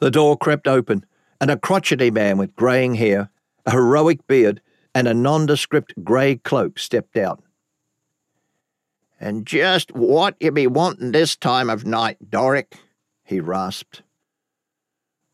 The 0.00 0.10
door 0.10 0.36
crept 0.36 0.66
open, 0.66 1.04
and 1.40 1.50
a 1.50 1.56
crotchety 1.56 2.10
man 2.10 2.38
with 2.38 2.56
greying 2.56 2.94
hair, 2.94 3.30
a 3.66 3.72
heroic 3.72 4.26
beard, 4.26 4.60
and 4.94 5.08
a 5.08 5.14
nondescript 5.14 5.92
grey 6.02 6.36
cloak 6.36 6.78
stepped 6.78 7.16
out. 7.16 7.42
And 9.20 9.46
just 9.46 9.92
what 9.92 10.36
you 10.40 10.50
be 10.50 10.66
wantin' 10.66 11.12
this 11.12 11.36
time 11.36 11.70
of 11.70 11.84
night, 11.86 12.30
Doric? 12.30 12.74
he 13.24 13.40
rasped. 13.40 14.02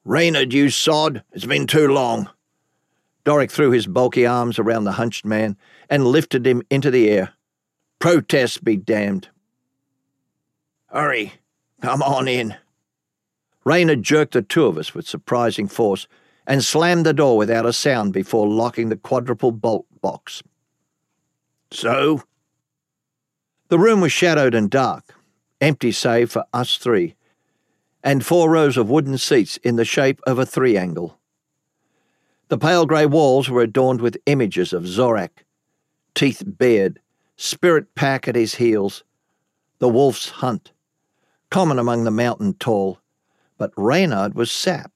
Reynard, 0.04 0.52
you 0.52 0.70
sod, 0.70 1.24
it's 1.32 1.44
been 1.44 1.66
too 1.66 1.88
long. 1.88 2.30
Doric 3.24 3.50
threw 3.50 3.70
his 3.70 3.86
bulky 3.86 4.24
arms 4.24 4.58
around 4.58 4.84
the 4.84 4.92
hunched 4.92 5.24
man 5.24 5.56
and 5.88 6.06
lifted 6.06 6.46
him 6.46 6.62
into 6.70 6.90
the 6.90 7.10
air. 7.10 7.34
Protest 7.98 8.64
be 8.64 8.76
damned. 8.76 9.28
Hurry, 10.86 11.34
come 11.80 12.02
on 12.02 12.28
in. 12.28 12.56
Reynard 13.64 14.02
jerked 14.02 14.32
the 14.32 14.42
two 14.42 14.66
of 14.66 14.78
us 14.78 14.94
with 14.94 15.06
surprising 15.06 15.68
force 15.68 16.06
and 16.46 16.64
slammed 16.64 17.06
the 17.06 17.12
door 17.12 17.36
without 17.36 17.66
a 17.66 17.72
sound 17.72 18.12
before 18.12 18.48
locking 18.48 18.88
the 18.88 18.96
quadruple 18.96 19.52
bolt 19.52 19.86
box. 20.00 20.42
So, 21.70 22.22
the 23.68 23.78
room 23.78 24.00
was 24.00 24.12
shadowed 24.12 24.54
and 24.54 24.68
dark, 24.68 25.14
empty 25.60 25.92
save 25.92 26.32
for 26.32 26.44
us 26.52 26.76
three, 26.76 27.14
and 28.02 28.24
four 28.24 28.50
rows 28.50 28.76
of 28.76 28.90
wooden 28.90 29.18
seats 29.18 29.58
in 29.58 29.76
the 29.76 29.84
shape 29.84 30.20
of 30.26 30.38
a 30.38 30.46
triangle. 30.46 31.18
The 32.48 32.58
pale 32.58 32.86
grey 32.86 33.06
walls 33.06 33.48
were 33.48 33.62
adorned 33.62 34.00
with 34.00 34.18
images 34.26 34.72
of 34.72 34.82
Zorak, 34.82 35.44
teeth 36.16 36.42
bared, 36.44 36.98
spirit 37.36 37.94
pack 37.94 38.26
at 38.26 38.34
his 38.34 38.56
heels, 38.56 39.04
the 39.78 39.88
wolf's 39.88 40.30
hunt, 40.30 40.72
common 41.50 41.78
among 41.78 42.04
the 42.04 42.10
mountain 42.10 42.54
tall, 42.54 42.98
but 43.58 43.72
Reynard 43.76 44.34
was 44.34 44.50
sap. 44.50 44.92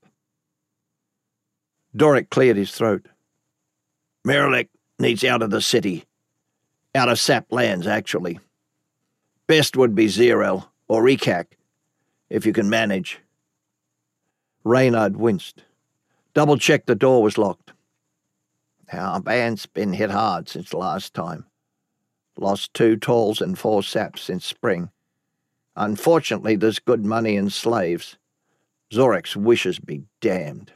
Doric 1.94 2.30
cleared 2.30 2.56
his 2.56 2.72
throat. 2.72 3.06
Maralek 4.26 4.68
needs 4.98 5.22
out 5.24 5.42
of 5.42 5.50
the 5.50 5.60
city. 5.60 6.04
Out 6.94 7.08
of 7.08 7.20
sap 7.20 7.46
lands, 7.50 7.86
actually. 7.86 8.38
Best 9.46 9.76
would 9.76 9.94
be 9.94 10.08
Zero 10.08 10.68
or 10.88 11.02
Ekak, 11.04 11.46
if 12.30 12.46
you 12.46 12.52
can 12.52 12.70
manage. 12.70 13.20
Reynard 14.64 15.16
winced. 15.16 15.64
Double 16.32 16.56
checked 16.56 16.86
the 16.86 16.94
door 16.94 17.22
was 17.22 17.36
locked. 17.36 17.72
Our 18.92 19.20
band's 19.20 19.66
been 19.66 19.92
hit 19.92 20.10
hard 20.10 20.48
since 20.48 20.72
last 20.72 21.14
time. 21.14 21.46
Lost 22.38 22.74
two 22.74 22.96
talls 22.96 23.40
and 23.40 23.58
four 23.58 23.82
saps 23.82 24.22
since 24.22 24.44
spring. 24.44 24.90
Unfortunately, 25.76 26.56
there's 26.56 26.78
good 26.78 27.04
money 27.04 27.36
in 27.36 27.50
slaves. 27.50 28.16
Zorek's 28.92 29.36
wishes 29.36 29.78
be 29.78 30.02
damned. 30.20 30.72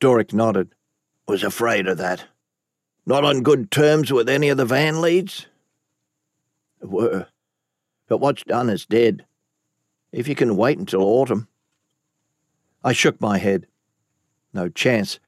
Doric 0.00 0.32
nodded. 0.32 0.74
Was 1.28 1.42
afraid 1.42 1.86
of 1.86 1.98
that. 1.98 2.24
Not 3.06 3.24
on 3.24 3.42
good 3.42 3.70
terms 3.70 4.12
with 4.12 4.28
any 4.28 4.48
of 4.48 4.56
the 4.56 4.64
van 4.64 5.00
leads? 5.00 5.46
Were. 6.80 7.26
But 8.08 8.18
what's 8.18 8.44
done 8.44 8.68
is 8.68 8.86
dead. 8.86 9.24
If 10.12 10.28
you 10.28 10.34
can 10.34 10.56
wait 10.56 10.78
until 10.78 11.02
autumn. 11.02 11.48
I 12.82 12.92
shook 12.92 13.20
my 13.20 13.38
head. 13.38 13.66
No 14.52 14.68
chance. 14.68 15.18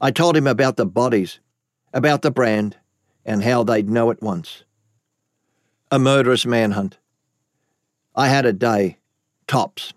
I 0.00 0.10
told 0.10 0.36
him 0.36 0.46
about 0.46 0.76
the 0.76 0.86
bodies, 0.86 1.40
about 1.92 2.22
the 2.22 2.30
brand, 2.30 2.76
and 3.24 3.42
how 3.42 3.62
they'd 3.62 3.88
know 3.88 4.10
at 4.10 4.22
once. 4.22 4.64
A 5.90 5.98
murderous 5.98 6.44
manhunt. 6.44 6.98
I 8.14 8.28
had 8.28 8.46
a 8.46 8.52
day, 8.52 8.98
tops. 9.46 9.92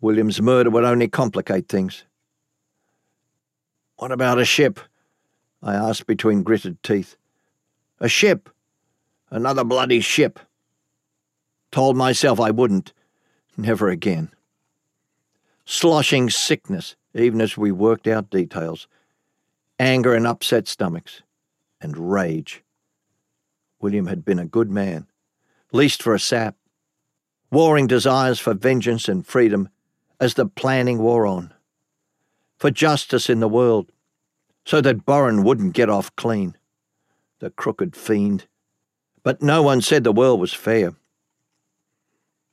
William's 0.00 0.40
murder 0.40 0.70
would 0.70 0.84
only 0.84 1.08
complicate 1.08 1.68
things. 1.68 2.04
What 3.96 4.12
about 4.12 4.38
a 4.38 4.44
ship? 4.44 4.78
I 5.60 5.74
asked 5.74 6.06
between 6.06 6.44
gritted 6.44 6.80
teeth. 6.84 7.16
A 7.98 8.08
ship. 8.08 8.48
Another 9.30 9.64
bloody 9.64 10.00
ship. 10.00 10.38
Told 11.72 11.96
myself 11.96 12.38
I 12.38 12.52
wouldn't. 12.52 12.92
Never 13.56 13.88
again. 13.88 14.30
Sloshing 15.64 16.30
sickness, 16.30 16.94
even 17.12 17.40
as 17.40 17.58
we 17.58 17.72
worked 17.72 18.06
out 18.06 18.30
details. 18.30 18.86
Anger 19.80 20.14
and 20.14 20.28
upset 20.28 20.68
stomachs. 20.68 21.22
And 21.80 22.12
rage. 22.12 22.62
William 23.80 24.06
had 24.06 24.24
been 24.24 24.38
a 24.38 24.46
good 24.46 24.70
man, 24.70 25.06
least 25.72 26.02
for 26.02 26.14
a 26.14 26.20
sap. 26.20 26.56
Warring 27.50 27.86
desires 27.86 28.38
for 28.38 28.54
vengeance 28.54 29.08
and 29.08 29.26
freedom 29.26 29.68
as 30.20 30.34
the 30.34 30.46
planning 30.46 30.98
wore 30.98 31.26
on 31.26 31.52
for 32.58 32.70
justice 32.70 33.30
in 33.30 33.40
the 33.40 33.48
world, 33.48 33.90
so 34.64 34.80
that 34.80 35.06
Boren 35.06 35.44
wouldn't 35.44 35.74
get 35.74 35.88
off 35.88 36.14
clean. 36.16 36.56
The 37.38 37.50
crooked 37.50 37.94
fiend. 37.94 38.46
But 39.22 39.42
no 39.42 39.62
one 39.62 39.80
said 39.80 40.04
the 40.04 40.12
world 40.12 40.40
was 40.40 40.52
fair. 40.52 40.94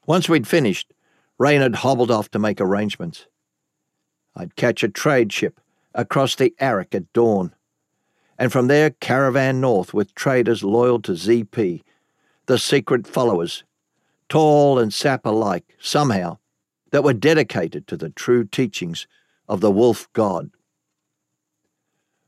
Once 0.05 0.29
we'd 0.29 0.47
finished, 0.47 0.93
Reynard 1.37 1.77
hobbled 1.77 2.11
off 2.11 2.29
to 2.31 2.39
make 2.39 2.61
arrangements. 2.61 3.25
I'd 4.35 4.55
catch 4.55 4.83
a 4.83 4.89
trade 4.89 5.33
ship 5.33 5.59
across 5.93 6.35
the 6.35 6.53
Arak 6.59 6.93
at 6.93 7.11
dawn, 7.13 7.55
and 8.37 8.51
from 8.51 8.67
there 8.67 8.91
caravan 8.91 9.59
north 9.59 9.93
with 9.93 10.13
traders 10.13 10.63
loyal 10.63 11.01
to 11.01 11.13
ZP, 11.13 11.81
the 12.45 12.59
secret 12.59 13.07
followers, 13.07 13.63
tall 14.29 14.79
and 14.79 14.93
sap 14.93 15.25
alike, 15.25 15.75
somehow, 15.79 16.37
that 16.91 17.03
were 17.03 17.13
dedicated 17.13 17.87
to 17.87 17.97
the 17.97 18.09
true 18.09 18.45
teachings 18.45 19.07
of 19.47 19.61
the 19.61 19.71
wolf 19.71 20.07
god. 20.13 20.49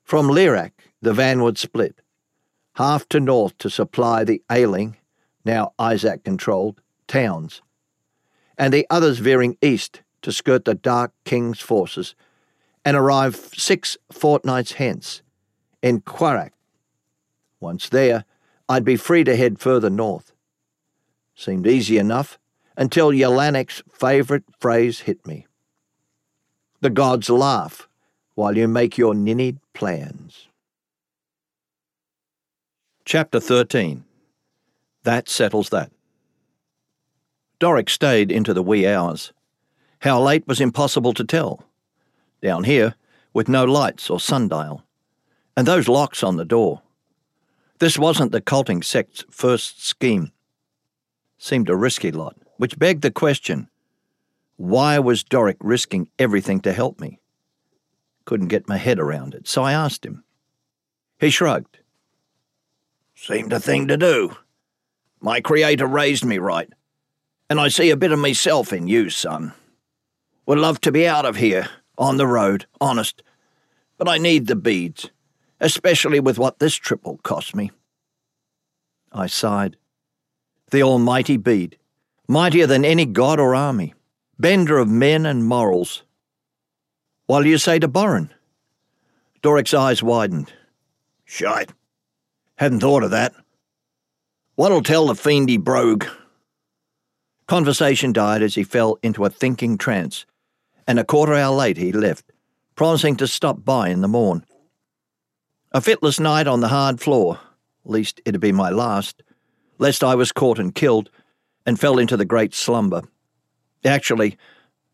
From 0.03 0.27
Lirac, 0.27 0.71
the 1.01 1.13
van 1.13 1.41
would 1.41 1.57
split, 1.57 2.01
half 2.75 3.07
to 3.09 3.19
north 3.19 3.57
to 3.59 3.69
supply 3.69 4.23
the 4.23 4.41
Ailing, 4.51 4.97
now 5.43 5.73
Isaac 5.79 6.23
controlled, 6.23 6.81
towns, 7.07 7.61
and 8.57 8.73
the 8.73 8.87
others 8.89 9.19
veering 9.19 9.57
east 9.61 10.01
to 10.21 10.31
skirt 10.31 10.65
the 10.65 10.73
Dark 10.73 11.11
King's 11.25 11.59
forces 11.59 12.15
and 12.83 12.95
arrive 12.95 13.35
six 13.35 13.97
fortnights 14.11 14.73
hence 14.73 15.21
in 15.81 16.01
Quarak. 16.01 16.53
Once 17.59 17.89
there, 17.89 18.25
I'd 18.69 18.85
be 18.85 18.95
free 18.95 19.23
to 19.23 19.35
head 19.35 19.59
further 19.59 19.89
north. 19.89 20.33
Seemed 21.37 21.67
easy 21.67 21.99
enough 21.99 22.39
until 22.75 23.11
Yelanic's 23.11 23.83
favourite 23.91 24.43
phrase 24.59 25.01
hit 25.01 25.25
me. 25.27 25.45
The 26.81 26.89
gods 26.89 27.29
laugh 27.29 27.87
while 28.33 28.57
you 28.57 28.67
make 28.67 28.97
your 28.97 29.13
ninnied 29.13 29.59
plans. 29.73 30.47
Chapter 33.05 33.39
13 33.39 34.03
That 35.03 35.29
Settles 35.29 35.69
That. 35.69 35.91
Doric 37.59 37.91
stayed 37.91 38.31
into 38.31 38.53
the 38.53 38.63
wee 38.63 38.87
hours. 38.87 39.31
How 39.99 40.19
late 40.19 40.47
was 40.47 40.59
impossible 40.59 41.13
to 41.13 41.23
tell. 41.23 41.63
Down 42.41 42.63
here, 42.63 42.95
with 43.31 43.47
no 43.47 43.63
lights 43.63 44.09
or 44.09 44.19
sundial, 44.19 44.83
and 45.55 45.67
those 45.67 45.87
locks 45.87 46.23
on 46.23 46.37
the 46.37 46.45
door. 46.45 46.81
This 47.77 47.99
wasn't 47.99 48.31
the 48.31 48.41
culting 48.41 48.81
sect's 48.81 49.23
first 49.29 49.85
scheme. 49.85 50.31
Seemed 51.37 51.69
a 51.69 51.75
risky 51.75 52.11
lot, 52.11 52.35
which 52.57 52.79
begged 52.79 53.01
the 53.01 53.11
question 53.11 53.69
why 54.57 54.97
was 54.97 55.23
Doric 55.23 55.57
risking 55.59 56.09
everything 56.17 56.61
to 56.61 56.73
help 56.73 56.99
me? 56.99 57.19
Couldn't 58.25 58.47
get 58.47 58.67
my 58.67 58.77
head 58.77 58.99
around 58.99 59.35
it, 59.35 59.47
so 59.47 59.63
I 59.63 59.71
asked 59.71 60.03
him. 60.03 60.23
He 61.19 61.29
shrugged. 61.29 61.79
Seemed 63.15 63.53
a 63.53 63.59
thing 63.59 63.87
to 63.87 63.97
do. 63.97 64.35
My 65.19 65.41
creator 65.41 65.85
raised 65.85 66.25
me 66.25 66.39
right, 66.39 66.69
and 67.49 67.59
I 67.59 67.67
see 67.67 67.91
a 67.91 67.97
bit 67.97 68.11
of 68.11 68.19
myself 68.19 68.73
in 68.73 68.87
you, 68.87 69.11
son. 69.11 69.53
Would 70.47 70.57
love 70.57 70.81
to 70.81 70.91
be 70.91 71.07
out 71.07 71.25
of 71.25 71.35
here, 71.35 71.69
on 71.97 72.17
the 72.17 72.27
road, 72.27 72.65
honest, 72.81 73.21
but 73.97 74.09
I 74.09 74.17
need 74.17 74.47
the 74.47 74.55
beads, 74.55 75.11
especially 75.59 76.19
with 76.19 76.39
what 76.39 76.59
this 76.59 76.75
trip 76.75 77.05
will 77.05 77.17
cost 77.17 77.55
me. 77.55 77.71
I 79.11 79.27
sighed. 79.27 79.77
The 80.71 80.83
almighty 80.83 81.37
bead, 81.37 81.77
mightier 82.27 82.67
than 82.67 82.83
any 82.83 83.05
god 83.05 83.39
or 83.39 83.55
army 83.55 83.93
bender 84.39 84.77
of 84.77 84.87
men 84.87 85.25
and 85.25 85.43
morals. 85.43 86.03
While 87.25 87.45
you 87.45 87.57
say 87.57 87.79
to 87.79 87.87
Boren? 87.87 88.33
Doric's 89.41 89.73
eyes 89.73 90.03
widened. 90.03 90.51
Shite. 91.25 91.71
Hadn't 92.55 92.79
thought 92.79 93.03
of 93.03 93.11
that. 93.11 93.33
What'll 94.55 94.83
tell 94.83 95.07
the 95.07 95.13
fiendy 95.13 95.59
brogue? 95.59 96.05
Conversation 97.47 98.13
died 98.13 98.41
as 98.41 98.55
he 98.55 98.63
fell 98.63 98.97
into 99.03 99.25
a 99.25 99.29
thinking 99.29 99.77
trance, 99.77 100.25
and 100.87 100.99
a 100.99 101.03
quarter 101.03 101.33
hour 101.33 101.55
later 101.55 101.81
he 101.81 101.91
left, 101.91 102.31
promising 102.75 103.15
to 103.17 103.27
stop 103.27 103.63
by 103.63 103.89
in 103.89 104.01
the 104.01 104.07
morn. 104.07 104.45
A 105.71 105.81
fitless 105.81 106.19
night 106.19 106.47
on 106.47 106.61
the 106.61 106.67
hard 106.67 106.99
floor, 106.99 107.39
least 107.85 108.21
it'd 108.25 108.41
be 108.41 108.51
my 108.51 108.69
last, 108.69 109.21
lest 109.77 110.03
I 110.03 110.15
was 110.15 110.31
caught 110.31 110.59
and 110.59 110.73
killed, 110.73 111.09
and 111.65 111.79
fell 111.79 111.99
into 111.99 112.17
the 112.17 112.25
great 112.25 112.53
slumber. 112.53 113.03
Actually, 113.83 114.37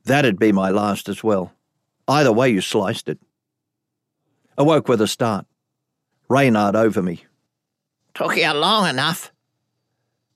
that'd 0.06 0.40
be 0.40 0.52
my 0.52 0.70
last 0.70 1.08
as 1.08 1.24
well. 1.24 1.54
Either 2.08 2.32
way 2.32 2.50
you 2.50 2.62
sliced 2.62 3.08
it. 3.08 3.20
Awoke 4.58 4.88
with 4.88 5.02
a 5.02 5.08
start. 5.08 5.46
Reynard 6.30 6.76
over 6.76 7.02
me. 7.02 7.26
Took 8.14 8.38
you 8.38 8.52
long 8.54 8.88
enough. 8.88 9.32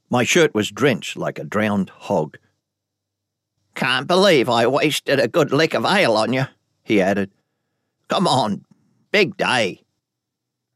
My 0.10 0.24
shirt 0.24 0.54
was 0.54 0.72
drenched 0.72 1.18
like 1.18 1.38
a 1.38 1.44
drowned 1.44 1.90
hog. 1.90 2.38
Can't 3.76 4.08
believe 4.08 4.50
I 4.50 4.66
wasted 4.66 5.20
a 5.20 5.28
good 5.28 5.52
lick 5.52 5.74
of 5.74 5.86
ale 5.86 6.16
on 6.16 6.34
you, 6.34 6.46
he 6.84 7.02
added. 7.02 7.32
Come 8.08 8.28
on, 8.28 8.66
big 9.12 9.38
day. 9.38 9.82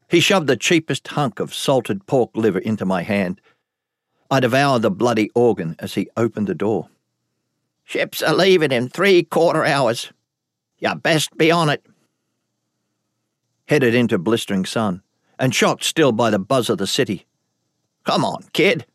He 0.08 0.20
shoved 0.20 0.46
the 0.46 0.56
cheapest 0.56 1.08
hunk 1.08 1.40
of 1.40 1.54
salted 1.54 2.06
pork 2.06 2.36
liver 2.36 2.58
into 2.58 2.84
my 2.84 3.02
hand. 3.02 3.40
I 4.32 4.40
devoured 4.40 4.80
the 4.80 4.90
bloody 4.90 5.28
organ 5.34 5.76
as 5.78 5.92
he 5.92 6.08
opened 6.16 6.46
the 6.46 6.54
door. 6.54 6.88
Ships 7.84 8.22
are 8.22 8.34
leaving 8.34 8.72
in 8.72 8.88
three 8.88 9.24
quarter 9.24 9.62
hours. 9.62 10.10
You 10.78 10.94
best 10.94 11.36
be 11.36 11.50
on 11.50 11.68
it. 11.68 11.84
Headed 13.66 13.94
into 13.94 14.16
blistering 14.16 14.64
sun, 14.64 15.02
and 15.38 15.54
shocked 15.54 15.84
still 15.84 16.12
by 16.12 16.30
the 16.30 16.38
buzz 16.38 16.70
of 16.70 16.78
the 16.78 16.86
city. 16.86 17.26
Come 18.04 18.24
on, 18.24 18.44
kid. 18.54 18.86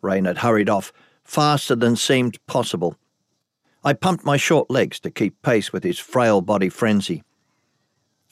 Reynard 0.00 0.38
hurried 0.38 0.70
off, 0.70 0.94
faster 1.24 1.76
than 1.76 1.96
seemed 1.96 2.38
possible. 2.46 2.96
I 3.84 3.92
pumped 3.92 4.24
my 4.24 4.38
short 4.38 4.70
legs 4.70 4.98
to 5.00 5.10
keep 5.10 5.42
pace 5.42 5.74
with 5.74 5.84
his 5.84 5.98
frail 5.98 6.40
body 6.40 6.70
frenzy. 6.70 7.22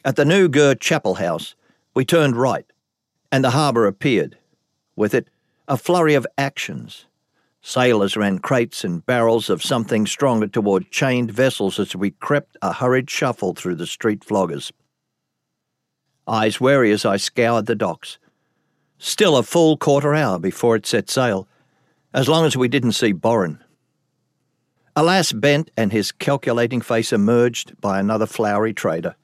At 0.02 0.16
the 0.16 0.24
New 0.24 0.48
Gur 0.48 0.76
Chapel 0.76 1.16
House, 1.16 1.56
we 1.92 2.06
turned 2.06 2.36
right, 2.36 2.64
and 3.30 3.44
the 3.44 3.50
harbour 3.50 3.86
appeared. 3.86 4.38
With 4.96 5.12
it, 5.12 5.28
a 5.68 5.76
flurry 5.76 6.14
of 6.14 6.26
actions, 6.36 7.06
Sailors 7.66 8.14
ran 8.14 8.40
crates 8.40 8.84
and 8.84 9.04
barrels 9.06 9.48
of 9.48 9.62
something 9.62 10.06
stronger 10.06 10.46
toward 10.46 10.90
chained 10.90 11.30
vessels 11.30 11.78
as 11.78 11.96
we 11.96 12.10
crept 12.10 12.58
a 12.60 12.74
hurried 12.74 13.08
shuffle 13.08 13.54
through 13.54 13.76
the 13.76 13.86
street 13.86 14.20
floggers. 14.20 14.70
Eyes 16.28 16.60
wary 16.60 16.92
as 16.92 17.06
I 17.06 17.16
scoured 17.16 17.64
the 17.64 17.74
docks. 17.74 18.18
Still 18.98 19.38
a 19.38 19.42
full 19.42 19.78
quarter 19.78 20.14
hour 20.14 20.38
before 20.38 20.76
it 20.76 20.84
set 20.84 21.08
sail, 21.08 21.48
as 22.12 22.28
long 22.28 22.44
as 22.44 22.54
we 22.54 22.68
didn't 22.68 22.92
see 22.92 23.12
Boren. 23.12 23.64
Alas 24.94 25.32
bent 25.32 25.70
and 25.74 25.90
his 25.90 26.12
calculating 26.12 26.82
face 26.82 27.14
emerged 27.14 27.80
by 27.80 27.98
another 27.98 28.26
flowery 28.26 28.74
trader. 28.74 29.16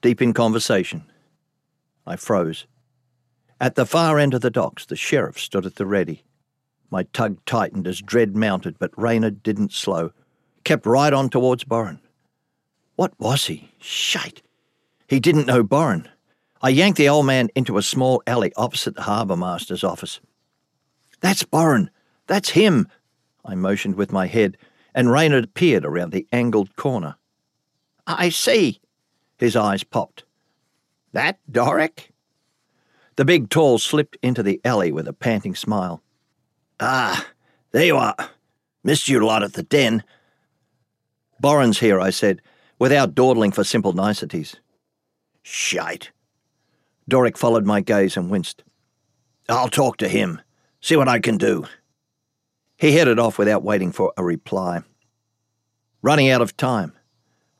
Deep 0.00 0.22
in 0.22 0.32
conversation. 0.32 1.04
I 2.06 2.16
froze. 2.16 2.66
At 3.60 3.76
the 3.76 3.86
far 3.86 4.18
end 4.18 4.34
of 4.34 4.40
the 4.40 4.50
docks, 4.50 4.84
the 4.84 4.96
sheriff 4.96 5.38
stood 5.38 5.64
at 5.64 5.76
the 5.76 5.86
ready. 5.86 6.24
My 6.90 7.04
tug 7.12 7.38
tightened 7.46 7.86
as 7.86 8.00
dread 8.00 8.36
mounted, 8.36 8.78
but 8.78 8.96
Reynard 8.96 9.42
didn't 9.42 9.72
slow. 9.72 10.12
Kept 10.64 10.86
right 10.86 11.12
on 11.12 11.28
towards 11.28 11.64
Boren. 11.64 12.00
What 12.96 13.12
was 13.18 13.46
he? 13.46 13.70
Shite! 13.80 14.42
He 15.08 15.20
didn't 15.20 15.46
know 15.46 15.62
Boren. 15.62 16.08
I 16.62 16.70
yanked 16.70 16.98
the 16.98 17.08
old 17.08 17.26
man 17.26 17.50
into 17.54 17.76
a 17.76 17.82
small 17.82 18.22
alley 18.26 18.52
opposite 18.56 18.94
the 18.94 19.02
harbour 19.02 19.36
master's 19.36 19.84
office. 19.84 20.20
That's 21.20 21.42
Boren! 21.42 21.90
That's 22.26 22.50
him! 22.50 22.88
I 23.44 23.54
motioned 23.54 23.96
with 23.96 24.12
my 24.12 24.26
head, 24.26 24.56
and 24.94 25.10
Reynard 25.10 25.44
appeared 25.44 25.84
around 25.84 26.12
the 26.12 26.26
angled 26.32 26.76
corner. 26.76 27.16
I 28.06 28.28
see. 28.30 28.80
His 29.38 29.56
eyes 29.56 29.84
popped. 29.84 30.24
That 31.12 31.38
Doric? 31.50 32.13
The 33.16 33.24
big 33.24 33.48
tall 33.48 33.78
slipped 33.78 34.16
into 34.22 34.42
the 34.42 34.60
alley 34.64 34.90
with 34.90 35.06
a 35.06 35.12
panting 35.12 35.54
smile. 35.54 36.02
Ah, 36.80 37.26
there 37.70 37.84
you 37.84 37.96
are. 37.96 38.16
Missed 38.82 39.08
you 39.08 39.22
a 39.22 39.26
lot 39.26 39.42
at 39.42 39.52
the 39.52 39.62
den. 39.62 40.02
Boren's 41.40 41.78
here, 41.78 42.00
I 42.00 42.10
said, 42.10 42.42
without 42.78 43.14
dawdling 43.14 43.52
for 43.52 43.64
simple 43.64 43.92
niceties. 43.92 44.56
Shite. 45.42 46.10
Doric 47.08 47.36
followed 47.36 47.66
my 47.66 47.80
gaze 47.80 48.16
and 48.16 48.30
winced. 48.30 48.64
I'll 49.48 49.68
talk 49.68 49.98
to 49.98 50.08
him, 50.08 50.40
see 50.80 50.96
what 50.96 51.08
I 51.08 51.18
can 51.18 51.36
do. 51.36 51.66
He 52.78 52.92
headed 52.92 53.18
off 53.18 53.38
without 53.38 53.62
waiting 53.62 53.92
for 53.92 54.12
a 54.16 54.24
reply. 54.24 54.82
Running 56.02 56.30
out 56.30 56.42
of 56.42 56.56
time. 56.56 56.92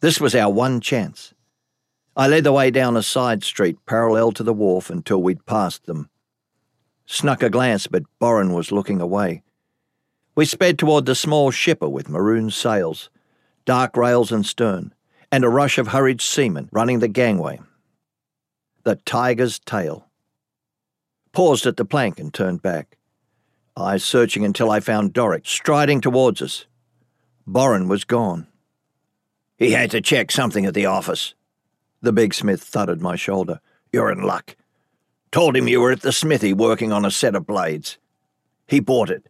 This 0.00 0.20
was 0.20 0.34
our 0.34 0.50
one 0.50 0.80
chance. 0.80 1.33
I 2.16 2.28
led 2.28 2.44
the 2.44 2.52
way 2.52 2.70
down 2.70 2.96
a 2.96 3.02
side 3.02 3.42
street 3.42 3.76
parallel 3.86 4.32
to 4.32 4.42
the 4.42 4.52
wharf 4.52 4.88
until 4.88 5.22
we'd 5.22 5.46
passed 5.46 5.86
them. 5.86 6.10
Snuck 7.06 7.42
a 7.42 7.50
glance, 7.50 7.86
but 7.86 8.04
Boren 8.18 8.52
was 8.52 8.70
looking 8.70 9.00
away. 9.00 9.42
We 10.36 10.44
sped 10.44 10.78
toward 10.78 11.06
the 11.06 11.14
small 11.14 11.50
shipper 11.50 11.88
with 11.88 12.08
maroon 12.08 12.50
sails, 12.50 13.10
dark 13.64 13.96
rails 13.96 14.30
and 14.32 14.46
stern, 14.46 14.94
and 15.30 15.44
a 15.44 15.48
rush 15.48 15.78
of 15.78 15.88
hurried 15.88 16.20
seamen 16.20 16.68
running 16.72 17.00
the 17.00 17.08
gangway. 17.08 17.60
The 18.84 18.96
tiger's 18.96 19.58
tail. 19.58 20.06
Paused 21.32 21.66
at 21.66 21.76
the 21.76 21.84
plank 21.84 22.20
and 22.20 22.32
turned 22.32 22.62
back 22.62 22.96
eyes 23.76 24.04
searching 24.04 24.44
until 24.44 24.70
I 24.70 24.80
found 24.80 25.12
Doric 25.12 25.46
striding 25.46 26.00
towards 26.00 26.40
us. 26.40 26.66
Boren 27.46 27.88
was 27.88 28.04
gone. 28.04 28.46
He 29.56 29.72
had 29.72 29.90
to 29.90 30.00
check 30.00 30.30
something 30.30 30.64
at 30.64 30.74
the 30.74 30.86
office. 30.86 31.34
The 32.04 32.12
big 32.12 32.34
smith 32.34 32.62
thudded 32.62 33.00
my 33.00 33.16
shoulder. 33.16 33.60
You're 33.90 34.12
in 34.12 34.20
luck. 34.20 34.56
Told 35.32 35.56
him 35.56 35.68
you 35.68 35.80
were 35.80 35.90
at 35.90 36.02
the 36.02 36.12
smithy 36.12 36.52
working 36.52 36.92
on 36.92 37.06
a 37.06 37.10
set 37.10 37.34
of 37.34 37.46
blades. 37.46 37.96
He 38.66 38.78
bought 38.78 39.08
it 39.08 39.26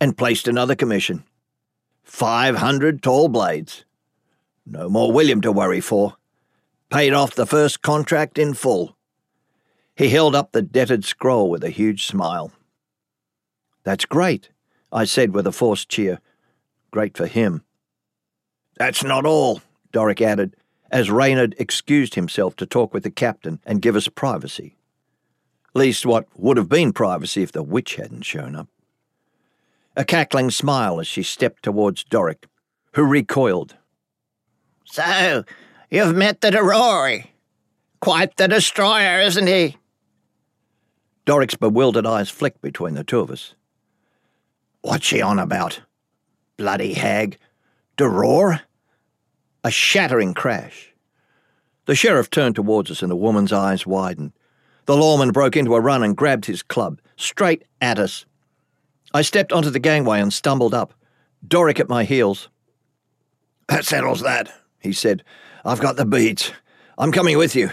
and 0.00 0.16
placed 0.16 0.48
another 0.48 0.74
commission. 0.74 1.24
Five 2.02 2.56
hundred 2.56 3.02
tall 3.02 3.28
blades. 3.28 3.84
No 4.64 4.88
more 4.88 5.12
William 5.12 5.42
to 5.42 5.52
worry 5.52 5.82
for. 5.82 6.16
Paid 6.88 7.12
off 7.12 7.34
the 7.34 7.44
first 7.44 7.82
contract 7.82 8.38
in 8.38 8.54
full. 8.54 8.96
He 9.94 10.08
held 10.08 10.34
up 10.34 10.52
the 10.52 10.62
debted 10.62 11.04
scroll 11.04 11.50
with 11.50 11.62
a 11.64 11.68
huge 11.68 12.06
smile. 12.06 12.50
That's 13.84 14.06
great, 14.06 14.48
I 14.90 15.04
said 15.04 15.34
with 15.34 15.46
a 15.46 15.52
forced 15.52 15.90
cheer. 15.90 16.20
Great 16.90 17.14
for 17.14 17.26
him. 17.26 17.62
That's 18.78 19.04
not 19.04 19.26
all, 19.26 19.60
Doric 19.92 20.22
added, 20.22 20.56
as 20.90 21.10
Reynard 21.10 21.54
excused 21.58 22.14
himself 22.14 22.56
to 22.56 22.66
talk 22.66 22.94
with 22.94 23.02
the 23.02 23.10
captain 23.10 23.60
and 23.64 23.82
give 23.82 23.96
us 23.96 24.08
privacy. 24.08 24.76
Least 25.74 26.06
what 26.06 26.26
would 26.36 26.56
have 26.56 26.68
been 26.68 26.92
privacy 26.92 27.42
if 27.42 27.52
the 27.52 27.62
witch 27.62 27.96
hadn't 27.96 28.22
shown 28.22 28.56
up. 28.56 28.68
A 29.96 30.04
cackling 30.04 30.50
smile 30.50 31.00
as 31.00 31.06
she 31.06 31.22
stepped 31.22 31.62
towards 31.62 32.04
Doric, 32.04 32.46
who 32.92 33.04
recoiled. 33.04 33.76
So, 34.84 35.44
you've 35.90 36.16
met 36.16 36.40
the 36.40 36.50
Dorori. 36.50 37.28
Quite 38.00 38.36
the 38.36 38.48
destroyer, 38.48 39.20
isn't 39.20 39.46
he? 39.46 39.76
Doric's 41.24 41.56
bewildered 41.56 42.06
eyes 42.06 42.30
flicked 42.30 42.62
between 42.62 42.94
the 42.94 43.04
two 43.04 43.20
of 43.20 43.30
us. 43.30 43.54
What's 44.82 45.04
she 45.04 45.20
on 45.20 45.38
about? 45.38 45.80
Bloody 46.56 46.94
hag. 46.94 47.38
To 47.96 48.08
roar? 48.08 48.60
A 49.66 49.70
shattering 49.72 50.32
crash. 50.32 50.94
The 51.86 51.96
sheriff 51.96 52.30
turned 52.30 52.54
towards 52.54 52.88
us 52.88 53.02
and 53.02 53.10
the 53.10 53.16
woman's 53.16 53.52
eyes 53.52 53.84
widened. 53.84 54.30
The 54.84 54.96
lawman 54.96 55.32
broke 55.32 55.56
into 55.56 55.74
a 55.74 55.80
run 55.80 56.04
and 56.04 56.16
grabbed 56.16 56.44
his 56.44 56.62
club, 56.62 57.00
straight 57.16 57.64
at 57.80 57.98
us. 57.98 58.26
I 59.12 59.22
stepped 59.22 59.52
onto 59.52 59.70
the 59.70 59.80
gangway 59.80 60.20
and 60.20 60.32
stumbled 60.32 60.72
up, 60.72 60.94
Doric 61.44 61.80
at 61.80 61.88
my 61.88 62.04
heels. 62.04 62.48
That 63.66 63.84
settles 63.84 64.20
that, 64.20 64.52
he 64.78 64.92
said. 64.92 65.24
I've 65.64 65.80
got 65.80 65.96
the 65.96 66.06
beads. 66.06 66.52
I'm 66.96 67.10
coming 67.10 67.36
with 67.36 67.56
you. 67.56 67.70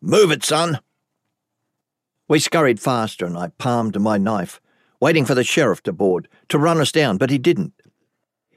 Move 0.00 0.32
it, 0.32 0.42
son. 0.42 0.80
We 2.26 2.40
scurried 2.40 2.80
faster, 2.80 3.24
and 3.24 3.38
I 3.38 3.52
palmed 3.56 4.00
my 4.00 4.18
knife, 4.18 4.60
waiting 4.98 5.24
for 5.24 5.36
the 5.36 5.44
sheriff 5.44 5.80
to 5.84 5.92
board, 5.92 6.26
to 6.48 6.58
run 6.58 6.80
us 6.80 6.90
down, 6.90 7.18
but 7.18 7.30
he 7.30 7.38
didn't. 7.38 7.74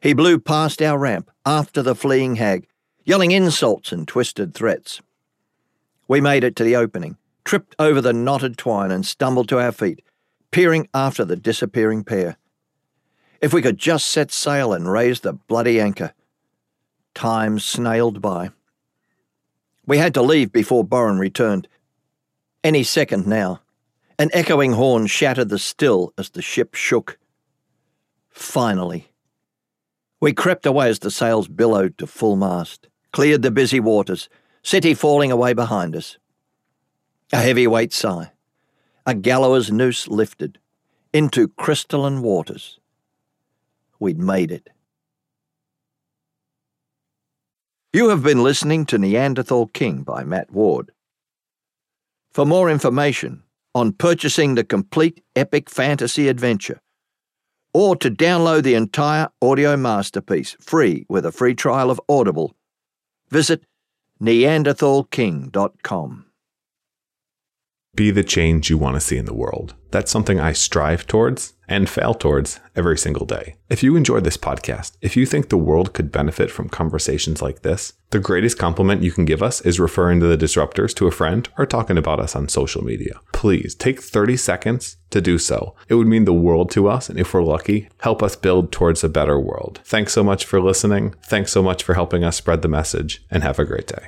He 0.02 0.14
blew 0.14 0.40
past 0.40 0.82
our 0.82 0.98
ramp, 0.98 1.30
after 1.46 1.84
the 1.84 1.94
fleeing 1.94 2.38
hag, 2.38 2.66
yelling 3.04 3.32
insults 3.32 3.92
and 3.92 4.08
twisted 4.08 4.54
threats. 4.54 5.02
We 6.08 6.22
made 6.22 6.44
it 6.44 6.56
to 6.58 6.64
the 6.64 6.76
opening, 6.76 7.18
tripped 7.46 7.76
over 7.80 8.02
the 8.02 8.14
knotted 8.14 8.58
twine, 8.58 8.92
and 8.92 9.06
stumbled 9.06 9.50
to 9.50 9.60
our 9.60 9.72
feet, 9.72 10.02
peering 10.52 10.88
after 10.94 11.24
the 11.24 11.36
disappearing 11.36 12.04
pair. 12.04 12.38
If 13.42 13.54
we 13.54 13.62
could 13.62 13.78
just 13.78 14.08
set 14.08 14.32
sail 14.32 14.74
and 14.74 14.92
raise 14.92 15.22
the 15.22 15.34
bloody 15.34 15.80
anchor. 15.80 16.14
Time 17.14 17.58
snailed 17.58 18.22
by. 18.22 18.50
We 19.86 19.98
had 19.98 20.14
to 20.16 20.22
leave 20.22 20.52
before 20.52 20.84
Boren 20.84 21.18
returned. 21.18 21.68
Any 22.64 22.84
second 22.84 23.26
now. 23.26 23.62
An 24.18 24.30
echoing 24.34 24.74
horn 24.74 25.08
shattered 25.08 25.48
the 25.48 25.58
still 25.58 26.14
as 26.18 26.32
the 26.32 26.42
ship 26.42 26.76
shook. 26.76 27.18
Finally. 28.30 29.08
We 30.20 30.34
crept 30.34 30.66
away 30.66 30.90
as 30.90 31.00
the 31.00 31.10
sails 31.10 31.48
billowed 31.48 31.98
to 31.98 32.08
full 32.08 32.36
mast, 32.36 32.89
cleared 33.12 33.42
the 33.42 33.52
busy 33.52 33.80
waters, 33.80 34.30
city 34.64 34.94
falling 34.94 35.32
away 35.32 35.54
behind 35.54 35.96
us. 35.96 36.18
A 37.32 37.38
heavyweight 37.38 37.94
sigh. 37.94 38.32
A 39.06 39.14
gallows 39.14 39.72
noose 39.72 40.08
lifted 40.08 40.60
into 41.14 41.48
crystalline 41.48 42.22
waters. 42.22 42.80
We'd 44.00 44.20
made 44.20 44.52
it. 44.52 44.70
You 47.92 48.10
have 48.10 48.22
been 48.22 48.44
listening 48.44 48.86
to 48.86 49.00
Neanderthal 49.00 49.68
King 49.68 50.04
by 50.04 50.24
Matt 50.24 50.52
Ward. 50.52 50.92
For 52.32 52.46
more 52.46 52.70
information, 52.70 53.42
on 53.74 53.94
purchasing 53.94 54.56
the 54.56 54.64
complete 54.64 55.24
epic 55.36 55.70
fantasy 55.70 56.28
adventure, 56.28 56.80
or 57.74 57.96
to 57.96 58.12
download 58.12 58.64
the 58.64 58.76
entire 58.76 59.30
audio 59.42 59.76
masterpiece 59.76 60.56
free 60.60 61.06
with 61.10 61.26
a 61.26 61.32
free 61.32 61.56
trial 61.56 61.90
of 61.90 62.02
Audible, 62.08 62.56
visit 63.30 63.64
neanderthalking.com. 64.22 66.26
Be 67.96 68.12
the 68.12 68.24
change 68.24 68.70
you 68.70 68.78
want 68.78 68.96
to 68.96 69.02
see 69.02 69.18
in 69.18 69.26
the 69.26 69.34
world. 69.34 69.74
That's 69.92 70.12
something 70.12 70.40
I 70.40 70.54
strive 70.54 71.08
towards 71.08 71.54
and 71.68 71.88
fail 71.88 72.14
towards 72.14 72.60
every 72.76 72.98
single 72.98 73.26
day. 73.26 73.56
If 73.70 73.84
you 73.84 73.96
enjoyed 73.96 74.24
this 74.24 74.38
podcast, 74.38 74.98
if 75.02 75.16
you 75.16 75.26
think 75.26 75.50
the 75.50 75.58
world 75.58 75.94
could 75.94 76.12
benefit 76.12 76.50
from 76.50 76.68
conversations 76.68 77.42
like 77.42 77.62
this, 77.62 77.94
the 78.10 78.20
greatest 78.20 78.58
compliment 78.58 79.04
you 79.04 79.12
can 79.12 79.26
give 79.26 79.44
us 79.44 79.62
is 79.62 79.80
referring 79.80 80.20
to 80.20 80.26
the 80.26 80.38
disruptors 80.38 80.96
to 80.96 81.08
a 81.08 81.12
friend 81.12 81.48
or 81.58 81.68
talking 81.68 81.98
about 81.98 82.20
us 82.20 82.36
on 82.36 82.50
social 82.50 82.84
media. 82.84 83.20
Please 83.34 83.76
take 83.76 84.02
30 84.02 84.36
seconds 84.36 84.98
to 85.12 85.22
do 85.22 85.38
so. 85.38 85.76
It 85.88 85.94
would 85.94 86.08
mean 86.08 86.26
the 86.26 86.34
world 86.34 86.72
to 86.72 86.88
us, 86.88 87.08
and 87.08 87.20
if 87.20 87.34
we're 87.34 87.44
lucky, 87.44 87.90
help 88.02 88.24
us 88.24 88.36
build 88.36 88.72
towards 88.72 89.04
a 89.04 89.10
better 89.10 89.40
world. 89.40 89.80
Thanks 89.84 90.14
so 90.14 90.24
much 90.24 90.46
for 90.46 90.60
listening. 90.60 91.14
Thanks 91.24 91.52
so 91.52 91.62
much 91.62 91.84
for 91.84 91.94
helping 91.94 92.24
us 92.24 92.38
spread 92.38 92.64
the 92.64 92.68
message, 92.68 93.24
and 93.30 93.44
have 93.44 93.60
a 93.60 93.66
great 93.66 93.88
day. 93.88 94.08